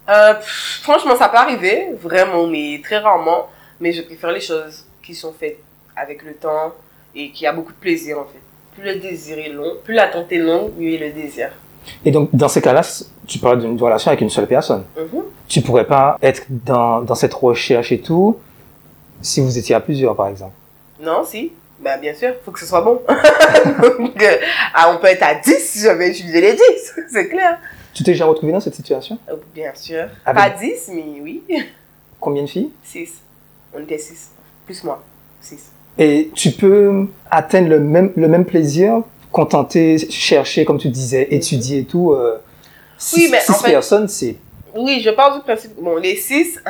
Euh, 0.08 0.34
pff, 0.34 0.80
franchement, 0.82 1.16
ça 1.16 1.28
peut 1.28 1.38
arriver, 1.38 1.88
vraiment, 2.00 2.46
mais 2.46 2.80
très 2.82 2.98
rarement. 2.98 3.48
Mais 3.80 3.92
je 3.92 4.02
préfère 4.02 4.30
les 4.32 4.40
choses 4.40 4.84
qui 5.02 5.14
sont 5.14 5.32
faites 5.32 5.58
avec 5.96 6.22
le 6.22 6.34
temps 6.34 6.72
et 7.14 7.30
qui 7.30 7.46
a 7.46 7.52
beaucoup 7.52 7.72
de 7.72 7.78
plaisir 7.78 8.18
en 8.18 8.24
fait. 8.24 8.40
Plus 8.74 8.84
le 8.84 9.00
désir 9.00 9.38
est 9.38 9.48
long, 9.50 9.72
plus 9.84 9.94
l'attente 9.94 10.30
est 10.32 10.38
longue, 10.38 10.72
mieux 10.78 10.92
est 10.94 10.98
le 10.98 11.12
désir. 11.12 11.50
Et 12.04 12.10
donc, 12.10 12.30
dans 12.32 12.48
ces 12.48 12.62
cas-là, 12.62 12.82
tu 13.26 13.38
parles 13.38 13.60
d'une 13.60 13.80
relation 13.80 14.10
avec 14.10 14.20
une 14.20 14.30
seule 14.30 14.46
personne. 14.46 14.84
Mhm. 14.96 15.22
Tu 15.48 15.60
pourrais 15.62 15.86
pas 15.86 16.16
être 16.22 16.42
dans, 16.48 17.02
dans 17.02 17.14
cette 17.14 17.34
recherche 17.34 17.90
et 17.92 18.00
tout 18.00 18.38
si 19.20 19.40
vous 19.40 19.58
étiez 19.58 19.74
à 19.74 19.80
plusieurs, 19.80 20.14
par 20.16 20.28
exemple? 20.28 20.54
Non, 21.00 21.24
si. 21.24 21.52
Ben, 21.82 21.98
bien 22.00 22.14
sûr, 22.14 22.34
faut 22.44 22.52
que 22.52 22.60
ce 22.60 22.66
soit 22.66 22.80
bon. 22.80 23.02
Donc, 23.98 24.22
euh, 24.22 24.36
ah, 24.74 24.92
on 24.94 24.98
peut 25.00 25.08
être 25.08 25.22
à 25.22 25.34
10 25.34 25.58
si 25.58 25.80
j'avais 25.80 26.10
utilisé 26.10 26.40
les 26.40 26.52
10, 26.52 26.60
c'est 27.12 27.28
clair. 27.28 27.58
Tu 27.92 28.04
t'es 28.04 28.12
déjà 28.12 28.24
retrouvé 28.26 28.52
dans 28.52 28.60
cette 28.60 28.74
situation? 28.74 29.18
Euh, 29.28 29.34
Bien 29.54 29.72
sûr. 29.74 30.04
Avec- 30.24 30.54
Pas 30.54 30.58
10, 30.60 30.90
mais 30.94 31.20
oui. 31.20 31.42
Combien 32.20 32.42
de 32.44 32.48
filles? 32.48 32.70
6. 32.84 33.10
On 33.74 33.80
était 33.82 33.98
6. 33.98 34.30
Plus 34.64 34.84
moi. 34.84 35.02
6. 35.40 35.70
Et 35.98 36.30
tu 36.34 36.52
peux 36.52 37.06
atteindre 37.30 37.68
le 37.68 37.80
même, 37.80 38.12
le 38.16 38.28
même 38.28 38.44
plaisir, 38.44 39.02
contenter, 39.32 39.98
chercher, 40.10 40.64
comme 40.64 40.78
tu 40.78 40.88
disais, 40.88 41.26
étudier 41.34 41.80
et 41.80 41.84
tout. 41.84 42.12
Euh, 42.12 42.38
six, 42.96 43.16
Oui, 43.16 43.28
mais 43.32 43.40
six 43.40 43.50
en 43.50 43.54
fait- 43.54 43.70
personnes, 43.72 44.08
c'est... 44.08 44.36
Oui, 44.74 45.02
je 45.04 45.10
parle 45.10 45.38
du 45.38 45.42
principe. 45.44 45.72
Bon, 45.78 45.96
les 45.96 46.16
6. 46.16 46.60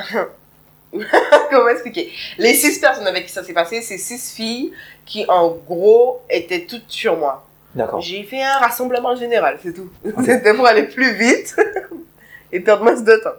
Comment 1.51 1.69
expliquer? 1.69 2.13
Les 2.39 2.55
6 2.55 2.79
personnes 2.79 3.07
avec 3.07 3.27
qui 3.27 3.33
ça 3.33 3.43
s'est 3.43 3.53
passé, 3.53 3.81
c'est 3.81 3.99
6 3.99 4.35
filles 4.35 4.73
qui, 5.07 5.25
en 5.29 5.51
gros, 5.51 6.21
étaient 6.29 6.67
toutes 6.67 6.89
sur 6.89 7.17
moi. 7.17 7.47
D'accord. 7.75 8.01
J'ai 8.01 8.23
fait 8.25 8.43
un 8.43 8.59
rassemblement 8.59 9.17
général, 9.17 9.59
c'est 9.63 9.73
tout. 9.73 9.91
C'était 10.25 10.55
pour 10.55 10.67
aller 10.67 10.85
plus 10.85 11.15
vite 11.15 11.57
et 12.53 12.61
perdre 12.61 12.85
moins 12.85 13.01
de 13.01 13.17
temps. 13.17 13.31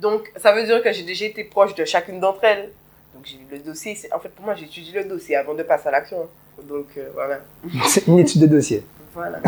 Donc, 0.00 0.30
ça 0.36 0.52
veut 0.52 0.64
dire 0.64 0.82
que 0.82 0.92
j'ai 0.92 1.02
déjà 1.02 1.26
été 1.26 1.44
proche 1.44 1.74
de 1.74 1.84
chacune 1.84 2.20
d'entre 2.20 2.44
elles. 2.44 2.70
Donc, 3.14 3.24
j'ai 3.24 3.36
lu 3.36 3.46
le 3.50 3.58
dossier. 3.58 3.96
En 4.14 4.20
fait, 4.20 4.28
pour 4.28 4.44
moi, 4.44 4.54
j'étudie 4.54 4.92
le 4.92 5.04
dossier 5.04 5.36
avant 5.36 5.54
de 5.54 5.62
passer 5.62 5.88
à 5.88 5.92
l'action. 5.92 6.28
Donc, 6.62 6.86
euh, 6.96 7.08
voilà. 7.14 7.40
C'est 7.86 8.06
une 8.06 8.18
étude 8.18 8.42
de 8.42 8.46
dossier. 8.46 8.84
Voilà. 9.12 9.40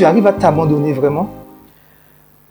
Tu 0.00 0.06
arrives 0.06 0.26
à 0.26 0.32
t'abandonner 0.32 0.94
vraiment? 0.94 1.28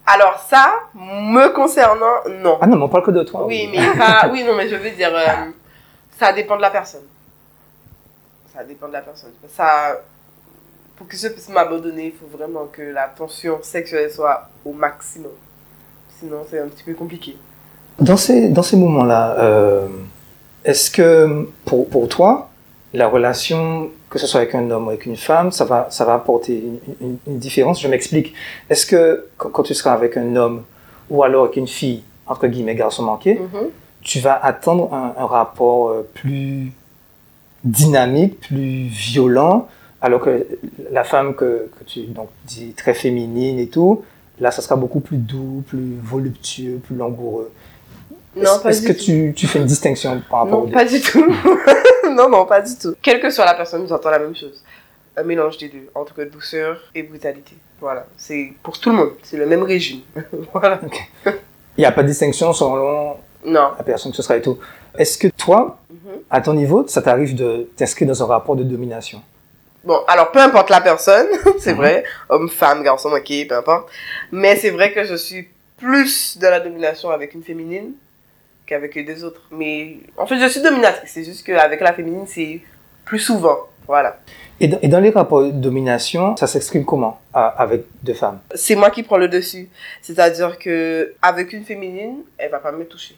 Alors, 0.05 0.37
ça, 0.47 0.71
me 0.95 1.47
concernant, 1.51 2.21
non. 2.43 2.59
Ah 2.61 2.67
non, 2.67 2.77
mais 2.77 2.83
on 2.83 2.89
parle 2.89 3.03
que 3.05 3.11
de 3.11 3.23
toi. 3.23 3.45
Oui, 3.47 3.67
mais 3.71 3.79
pas- 3.97 4.29
oui, 4.31 4.43
non, 4.43 4.55
mais 4.55 4.69
je 4.69 4.75
veux 4.75 4.91
dire, 4.91 5.09
euh, 5.13 5.25
ça 6.19 6.31
dépend 6.31 6.57
de 6.57 6.61
la 6.61 6.69
personne. 6.69 7.01
Ça 8.53 8.63
dépend 8.63 8.87
de 8.87 8.93
la 8.93 9.01
personne. 9.01 9.31
Ça, 9.55 9.99
pour 10.95 11.07
que 11.07 11.17
je 11.17 11.27
puisse 11.29 11.49
m'abandonner, 11.49 12.05
il 12.07 12.11
faut 12.11 12.37
vraiment 12.37 12.67
que 12.71 12.81
la 12.83 13.05
tension 13.07 13.57
sexuelle 13.63 14.11
soit 14.11 14.47
au 14.63 14.73
maximum. 14.73 15.31
Sinon, 16.19 16.45
c'est 16.49 16.59
un 16.59 16.67
petit 16.67 16.83
peu 16.83 16.93
compliqué. 16.93 17.35
Dans 17.99 18.17
ces, 18.17 18.49
dans 18.49 18.63
ces 18.63 18.77
moments-là, 18.77 19.35
euh, 19.39 19.87
est-ce 20.65 20.91
que 20.91 21.47
pour, 21.65 21.89
pour 21.89 22.07
toi, 22.09 22.48
la 22.93 23.07
relation, 23.07 23.89
que 24.09 24.17
ce 24.17 24.25
soit 24.25 24.41
avec 24.41 24.55
un 24.55 24.69
homme 24.71 24.87
ou 24.87 24.89
avec 24.89 25.05
une 25.05 25.15
femme, 25.17 25.51
ça 25.51 25.65
va, 25.65 25.87
ça 25.91 26.05
va 26.05 26.15
apporter 26.15 26.55
une, 26.57 26.79
une- 27.07 27.17
une 27.27 27.37
différence 27.37 27.81
Je 27.81 27.87
m'explique. 27.87 28.33
Est-ce 28.69 28.85
que 28.85 29.25
quand, 29.37 29.63
tu 29.63 29.73
seras 29.75 29.93
avec 29.93 30.17
un 30.17 30.35
homme 30.35 30.63
ou 31.09 31.23
alors 31.23 31.43
avec 31.45 31.57
une 31.57 31.67
fille, 31.67 32.03
entre 32.25 32.47
guillemets, 32.47 32.75
garçon 32.75 33.03
manqué, 33.03 33.35
Mhm. 33.35 33.67
tu 34.01 34.19
vas 34.19 34.33
attendre 34.43 34.91
un, 34.93 35.13
un 35.21 35.25
rapport 35.27 35.89
euh, 35.89 36.07
plus 36.15 36.71
dynamique, 37.63 38.39
plus 38.39 38.85
violent, 38.87 39.67
alors 40.01 40.21
que 40.21 40.47
la 40.91 41.03
femme 41.03 41.35
que, 41.35 41.69
que 41.77 41.83
tu 41.85 42.01
donc, 42.05 42.29
dis 42.45 42.73
très 42.75 42.93
féminine 42.93 43.59
et 43.59 43.67
tout, 43.67 44.03
là, 44.39 44.49
ça 44.51 44.61
sera 44.61 44.75
beaucoup 44.77 45.01
plus 45.01 45.17
doux, 45.17 45.63
plus 45.67 45.95
voluptueux, 46.01 46.79
plus 46.85 46.95
langoureux. 46.95 47.51
Est-ce 48.65 48.81
que 48.81 48.93
tu, 48.93 49.33
tu 49.35 49.47
fais 49.47 49.59
une 49.59 49.65
distinction 49.65 50.21
par 50.29 50.45
rapport 50.45 50.61
Non, 50.61 50.65
aux 50.67 50.71
pas 50.71 50.85
du 50.85 51.01
tout. 51.01 51.25
non, 52.15 52.29
non, 52.29 52.45
pas 52.45 52.61
du 52.61 52.75
tout. 52.77 52.95
Quelle 53.01 53.19
que 53.19 53.29
soit 53.29 53.45
la 53.45 53.53
personne, 53.55 53.83
nous 53.83 53.91
entend 53.93 54.09
la 54.09 54.19
même 54.19 54.35
chose. 54.35 54.63
Un 55.17 55.23
mélange 55.23 55.57
des 55.57 55.69
deux, 55.69 55.89
entre 55.95 56.23
douceur 56.23 56.79
et 56.95 57.03
brutalité. 57.03 57.55
Voilà, 57.81 58.05
c'est 58.17 58.53
pour 58.63 58.79
tout 58.79 58.89
le 58.89 58.95
monde, 58.97 59.11
c'est 59.23 59.37
le 59.37 59.45
même 59.45 59.63
régime. 59.63 60.01
voilà. 60.53 60.79
Il 61.77 61.79
n'y 61.81 61.85
a 61.85 61.91
pas 61.91 62.03
de 62.03 62.07
distinction 62.07 62.51
selon 62.53 63.15
Non. 63.45 63.71
la 63.77 63.83
personne 63.83 64.11
que 64.11 64.17
ce 64.17 64.23
sera 64.23 64.37
et 64.37 64.41
tout. 64.41 64.57
Est-ce 64.97 65.17
que 65.17 65.27
toi, 65.29 65.77
Mhm. 65.89 66.19
à 66.29 66.41
ton 66.41 66.53
niveau, 66.53 66.85
ça 66.87 67.01
t'arrive 67.01 67.35
de 67.35 67.69
t'inscrire 67.75 68.07
dans 68.07 68.21
un 68.23 68.25
rapport 68.27 68.55
de 68.55 68.63
domination? 68.63 69.21
Bon, 69.83 69.99
alors 70.07 70.31
peu 70.31 70.39
importe 70.39 70.69
la 70.69 70.81
personne, 70.81 71.27
c'est 71.59 71.71
Mhm. 71.73 71.77
vrai, 71.77 72.03
homme, 72.29 72.49
femme, 72.49 72.83
garçon, 72.83 73.09
ok, 73.09 73.31
peu 73.47 73.55
importe. 73.55 73.89
Mais 74.31 74.55
c'est 74.57 74.71
vrai 74.71 74.91
que 74.93 75.03
je 75.05 75.15
suis 75.15 75.47
plus 75.77 76.37
de 76.37 76.47
la 76.47 76.59
domination 76.59 77.09
avec 77.09 77.33
une 77.33 77.43
féminine 77.43 77.93
qu'avec 78.69 78.93
les 78.95 79.23
autres. 79.23 79.41
Mais 79.51 79.97
en 80.15 80.25
fait, 80.27 80.37
je 80.39 80.47
suis 80.47 80.61
dominatrice, 80.61 81.09
c'est 81.11 81.23
juste 81.23 81.43
qu'avec 81.45 81.81
la 81.81 81.93
féminine, 81.93 82.25
c'est 82.27 82.61
plus 83.03 83.19
souvent. 83.19 83.57
Voilà. 83.87 84.19
et 84.59 84.67
dans, 84.67 84.77
et 84.83 84.87
dans 84.87 84.99
les 84.99 85.09
rapports 85.09 85.41
de 85.43 85.49
domination, 85.49 86.35
ça 86.37 86.45
s'exprime 86.45 86.85
comment 86.85 87.19
à- 87.33 87.47
avec 87.63 87.85
deux 88.03 88.13
femmes? 88.13 88.39
C'est 88.53 88.75
moi 88.75 88.91
qui 88.91 89.01
prends 89.01 89.17
le 89.17 89.27
dessus. 89.27 89.67
C'est-à-dire 90.03 90.59
que 90.59 91.15
avec 91.23 91.51
une 91.53 91.63
féminine, 91.65 92.17
elle 92.37 92.51
va 92.51 92.59
pas 92.59 92.71
me 92.71 92.85
toucher. 92.85 93.15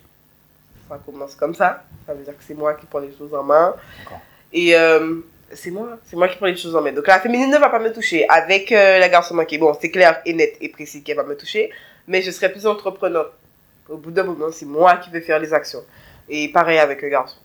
Ça 0.88 0.98
commence 1.06 1.36
comme 1.36 1.54
ça. 1.56 1.84
Ça 2.08 2.14
veut 2.14 2.24
dire 2.24 2.38
que 2.38 2.44
c'est 2.48 2.54
moi 2.54 2.74
qui 2.76 2.86
prends 2.86 3.00
les 3.00 3.14
choses 3.18 3.34
en 3.34 3.44
main. 3.44 3.76
D'accord. 4.00 4.22
Et 4.54 4.74
euh, 4.78 5.18
c'est 5.54 5.72
moi, 5.72 5.98
c'est 6.06 6.16
moi 6.16 6.30
qui 6.30 6.38
prends 6.38 6.46
les 6.46 6.56
choses 6.56 6.74
en 6.76 6.82
main. 6.82 6.94
Donc 6.94 7.06
la 7.08 7.20
féminine 7.20 7.52
ne 7.52 7.58
va 7.58 7.68
pas 7.70 7.80
me 7.80 7.92
toucher. 7.92 8.26
Avec 8.30 8.72
euh, 8.72 8.98
la 9.00 9.10
garçon 9.10 9.36
manqué, 9.36 9.58
bon, 9.58 9.76
c'est 9.82 9.92
clair 9.92 10.22
et 10.26 10.34
net 10.34 10.56
et 10.62 10.70
précis 10.70 11.04
qu'elle 11.04 11.18
va 11.18 11.24
me 11.24 11.36
toucher, 11.36 11.70
mais 12.08 12.22
je 12.22 12.32
serai 12.32 12.50
plus 12.50 12.66
entreprenante. 12.66 13.28
Au 13.92 13.98
bout 13.98 14.12
d'un 14.12 14.24
moment, 14.24 14.48
c'est 14.52 14.66
moi 14.66 14.96
qui 14.98 15.10
vais 15.10 15.22
faire 15.22 15.40
les 15.40 15.54
actions. 15.54 15.84
Et 16.30 16.48
pareil 16.52 16.80
avec 16.80 17.02
le 17.02 17.10
garçon. 17.10 17.38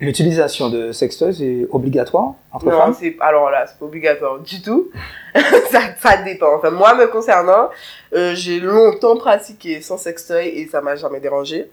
L'utilisation 0.00 0.68
de 0.68 0.90
sextoys 0.90 1.40
est 1.42 1.66
obligatoire 1.70 2.34
entre 2.50 2.66
Non, 2.66 2.72
femmes? 2.78 2.96
c'est 2.98 3.16
alors 3.20 3.50
là, 3.50 3.66
c'est 3.68 3.78
pas 3.78 3.84
obligatoire 3.84 4.40
du 4.40 4.60
tout. 4.60 4.90
ça, 5.70 5.80
ça 6.00 6.16
dépend. 6.24 6.56
Enfin, 6.56 6.70
moi, 6.70 6.94
me 6.96 7.06
concernant, 7.06 7.70
euh, 8.12 8.34
j'ai 8.34 8.58
longtemps 8.58 9.16
pratiqué 9.16 9.80
sans 9.80 9.96
sextoy 9.98 10.48
et 10.48 10.66
ça 10.66 10.80
m'a 10.80 10.96
jamais 10.96 11.20
dérangé. 11.20 11.70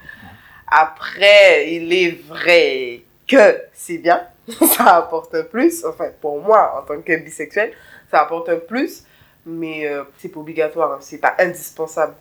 Après, 0.68 1.72
il 1.74 1.92
est 1.92 2.22
vrai 2.28 3.02
que 3.28 3.62
c'est 3.74 3.98
bien, 3.98 4.22
ça 4.78 4.98
apporte 4.98 5.34
un 5.34 5.44
plus. 5.44 5.84
Enfin, 5.86 6.10
pour 6.22 6.40
moi, 6.40 6.76
en 6.80 6.86
tant 6.86 7.02
que 7.02 7.16
bisexuel, 7.24 7.72
ça 8.12 8.22
apporte 8.22 8.50
un 8.50 8.58
plus, 8.58 9.06
mais 9.46 9.88
euh, 9.88 10.04
c'est 10.20 10.30
pas 10.30 10.40
obligatoire, 10.40 10.92
hein, 10.94 10.98
c'est 11.02 11.18
pas 11.18 11.34
indispensable. 11.40 12.14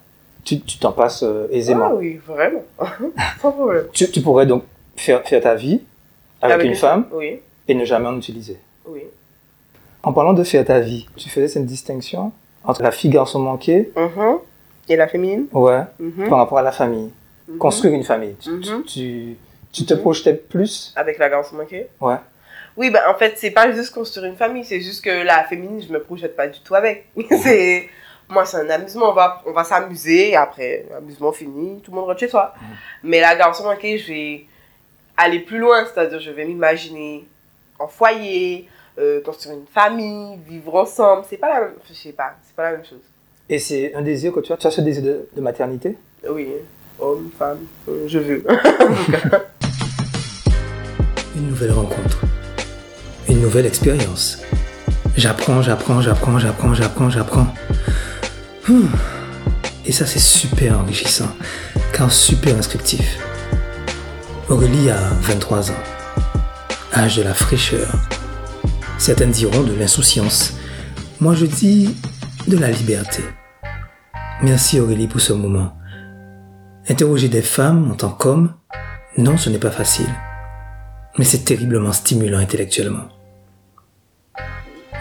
Tu 0.44 0.60
tu 0.60 0.78
t'en 0.78 0.92
passes 0.92 1.22
euh, 1.22 1.46
aisément. 1.50 1.88
Ah 1.90 1.94
oui, 1.94 2.18
vraiment, 2.26 2.62
sans 3.42 3.52
problème. 3.52 3.86
Tu, 3.92 4.10
tu 4.10 4.20
pourrais 4.22 4.46
donc 4.46 4.64
faire, 4.96 5.22
faire 5.26 5.40
ta 5.42 5.54
vie 5.54 5.82
avec, 6.40 6.64
une 6.66 6.74
femme 6.74 7.06
Oui. 7.12 7.40
et 7.66 7.74
ne 7.74 7.84
jamais 7.84 8.06
en 8.08 8.16
utiliser. 8.16 8.56
Oui. 8.86 9.02
En 10.02 10.12
parlant 10.12 10.32
de 10.32 10.42
faire 10.44 10.64
ta 10.64 10.80
vie, 10.80 11.06
tu 11.16 11.28
faisais 11.28 11.48
cette 11.48 11.66
distinction 11.66 12.32
entre 12.64 12.82
la 12.82 12.90
fille 12.90 13.10
garçon 13.10 13.38
manqué, 13.40 13.92
Mhm. 13.96 14.38
Et 14.90 14.96
la 14.96 15.06
féminine 15.06 15.46
ouais, 15.52 15.82
Mhm. 15.98 16.28
par 16.30 16.38
rapport 16.38 16.58
à 16.58 16.62
la 16.62 16.72
famille. 16.72 17.10
Mhm. 17.48 17.58
Construire 17.58 17.92
une 17.94 18.04
famille. 18.04 18.34
Tu, 18.40 18.58
tu, 18.60 18.82
tu, 18.84 19.36
tu 19.72 19.84
te 19.84 19.92
projetais 19.94 20.32
plus 20.34 20.92
Avec 20.96 21.18
la 21.18 21.28
garçon 21.28 21.56
manquée 21.56 21.88
Ouais. 22.00 22.16
Oui, 22.76 22.90
ben 22.90 23.00
en 23.10 23.14
fait, 23.18 23.34
c'est 23.36 23.50
pas 23.50 23.70
juste 23.72 23.92
construire 23.92 24.24
une 24.26 24.36
famille, 24.36 24.64
c'est 24.64 24.80
juste 24.80 25.04
que 25.04 25.10
la 25.24 25.44
féminine, 25.44 25.82
je 25.86 25.92
me 25.92 26.00
projette 26.00 26.36
pas 26.36 26.46
du 26.46 26.60
tout 26.60 26.74
avec. 26.74 27.06
c'est 27.42 27.88
Moi, 28.30 28.44
c'est 28.44 28.58
un 28.58 28.68
amusement, 28.68 29.10
on 29.10 29.14
va, 29.14 29.42
on 29.46 29.52
va 29.52 29.64
s'amuser, 29.64 30.30
et 30.30 30.36
après, 30.36 30.84
amusement 30.96 31.32
fini, 31.32 31.80
tout 31.80 31.90
le 31.90 31.96
monde 31.96 32.06
rentre 32.06 32.20
chez 32.20 32.28
soi. 32.28 32.52
Mais 33.02 33.20
la 33.20 33.34
garçon 33.34 33.64
manquée, 33.64 33.96
je 33.96 34.08
vais 34.08 34.44
aller 35.16 35.40
plus 35.40 35.58
loin, 35.58 35.84
c'est-à-dire 35.86 36.20
je 36.20 36.30
vais 36.30 36.44
m'imaginer 36.44 37.26
en 37.78 37.88
foyer, 37.88 38.68
euh, 38.98 39.22
construire 39.22 39.56
une 39.56 39.66
famille, 39.66 40.38
vivre 40.46 40.74
ensemble. 40.74 41.24
C'est 41.28 41.38
pas 41.38 41.48
la 41.48 41.60
même, 41.60 41.74
je 41.88 41.94
sais 41.94 42.12
pas, 42.12 42.34
c'est 42.46 42.54
pas 42.54 42.64
la 42.64 42.72
même 42.72 42.84
chose. 42.84 43.00
Et 43.48 43.58
c'est 43.58 43.94
un 43.94 44.02
désir 44.02 44.30
que 44.32 44.40
tu 44.40 44.52
as. 44.52 44.58
Tu 44.58 44.66
as 44.66 44.70
ce 44.72 44.82
désir 44.82 45.02
de, 45.02 45.26
de 45.34 45.40
maternité? 45.40 45.96
Oui, 46.28 46.48
homme, 46.98 47.30
femme, 47.38 47.66
euh, 47.88 48.04
je 48.06 48.18
veux. 48.18 48.44
Une 51.34 51.48
nouvelle 51.48 51.72
rencontre. 51.72 52.20
Une 53.28 53.40
nouvelle 53.40 53.66
expérience. 53.66 54.42
J'apprends, 55.16 55.62
j'apprends, 55.62 56.02
j'apprends, 56.02 56.38
j'apprends, 56.38 56.74
j'apprends, 56.74 57.08
j'apprends. 57.10 57.46
Et 59.86 59.92
ça, 59.92 60.04
c'est 60.04 60.18
super 60.18 60.78
enrichissant, 60.78 61.30
car 61.92 62.12
super 62.12 62.56
instructif. 62.56 63.18
Aurélie 64.48 64.90
a 64.90 65.10
23 65.22 65.70
ans. 65.70 65.82
Âge 66.94 67.16
de 67.16 67.22
la 67.22 67.34
fraîcheur. 67.34 67.90
Certains 68.98 69.28
diront 69.28 69.62
de 69.62 69.74
l'insouciance. 69.74 70.54
Moi, 71.20 71.34
je 71.34 71.46
dis 71.46 71.96
de 72.46 72.58
la 72.58 72.70
liberté. 72.70 73.22
Merci 74.42 74.80
Aurélie 74.80 75.08
pour 75.08 75.20
ce 75.20 75.32
moment. 75.32 75.72
Interroger 76.88 77.28
des 77.28 77.42
femmes 77.42 77.90
en 77.90 77.94
tant 77.94 78.10
qu'homme, 78.10 78.54
non, 79.16 79.36
ce 79.36 79.50
n'est 79.50 79.58
pas 79.58 79.70
facile. 79.70 80.08
Mais 81.18 81.24
c'est 81.24 81.44
terriblement 81.44 81.92
stimulant 81.92 82.38
intellectuellement. 82.38 83.08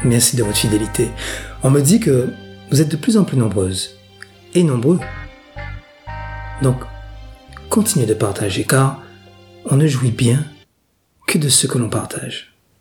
Merci 0.04 0.36
de 0.38 0.44
votre 0.44 0.58
fidélité. 0.58 1.10
On 1.64 1.70
me 1.70 1.82
dit 1.82 2.00
que 2.00 2.30
vous 2.70 2.82
êtes 2.82 2.90
de 2.90 2.98
plus 2.98 3.18
en 3.18 3.24
plus 3.24 3.38
nombreuses 3.38 3.98
et 4.54 4.64
nombreux. 4.64 5.00
Donc, 6.62 6.78
continuez 7.70 8.06
de 8.06 8.14
partager 8.14 8.64
car 8.64 9.02
on 9.66 9.76
ne 9.78 9.88
jouit 9.88 10.12
bien 10.12 10.46
que 11.28 11.38
de 11.38 11.50
ce 11.50 11.68
que 11.68 11.78
l'on 11.78 11.90
partage. 11.90 12.57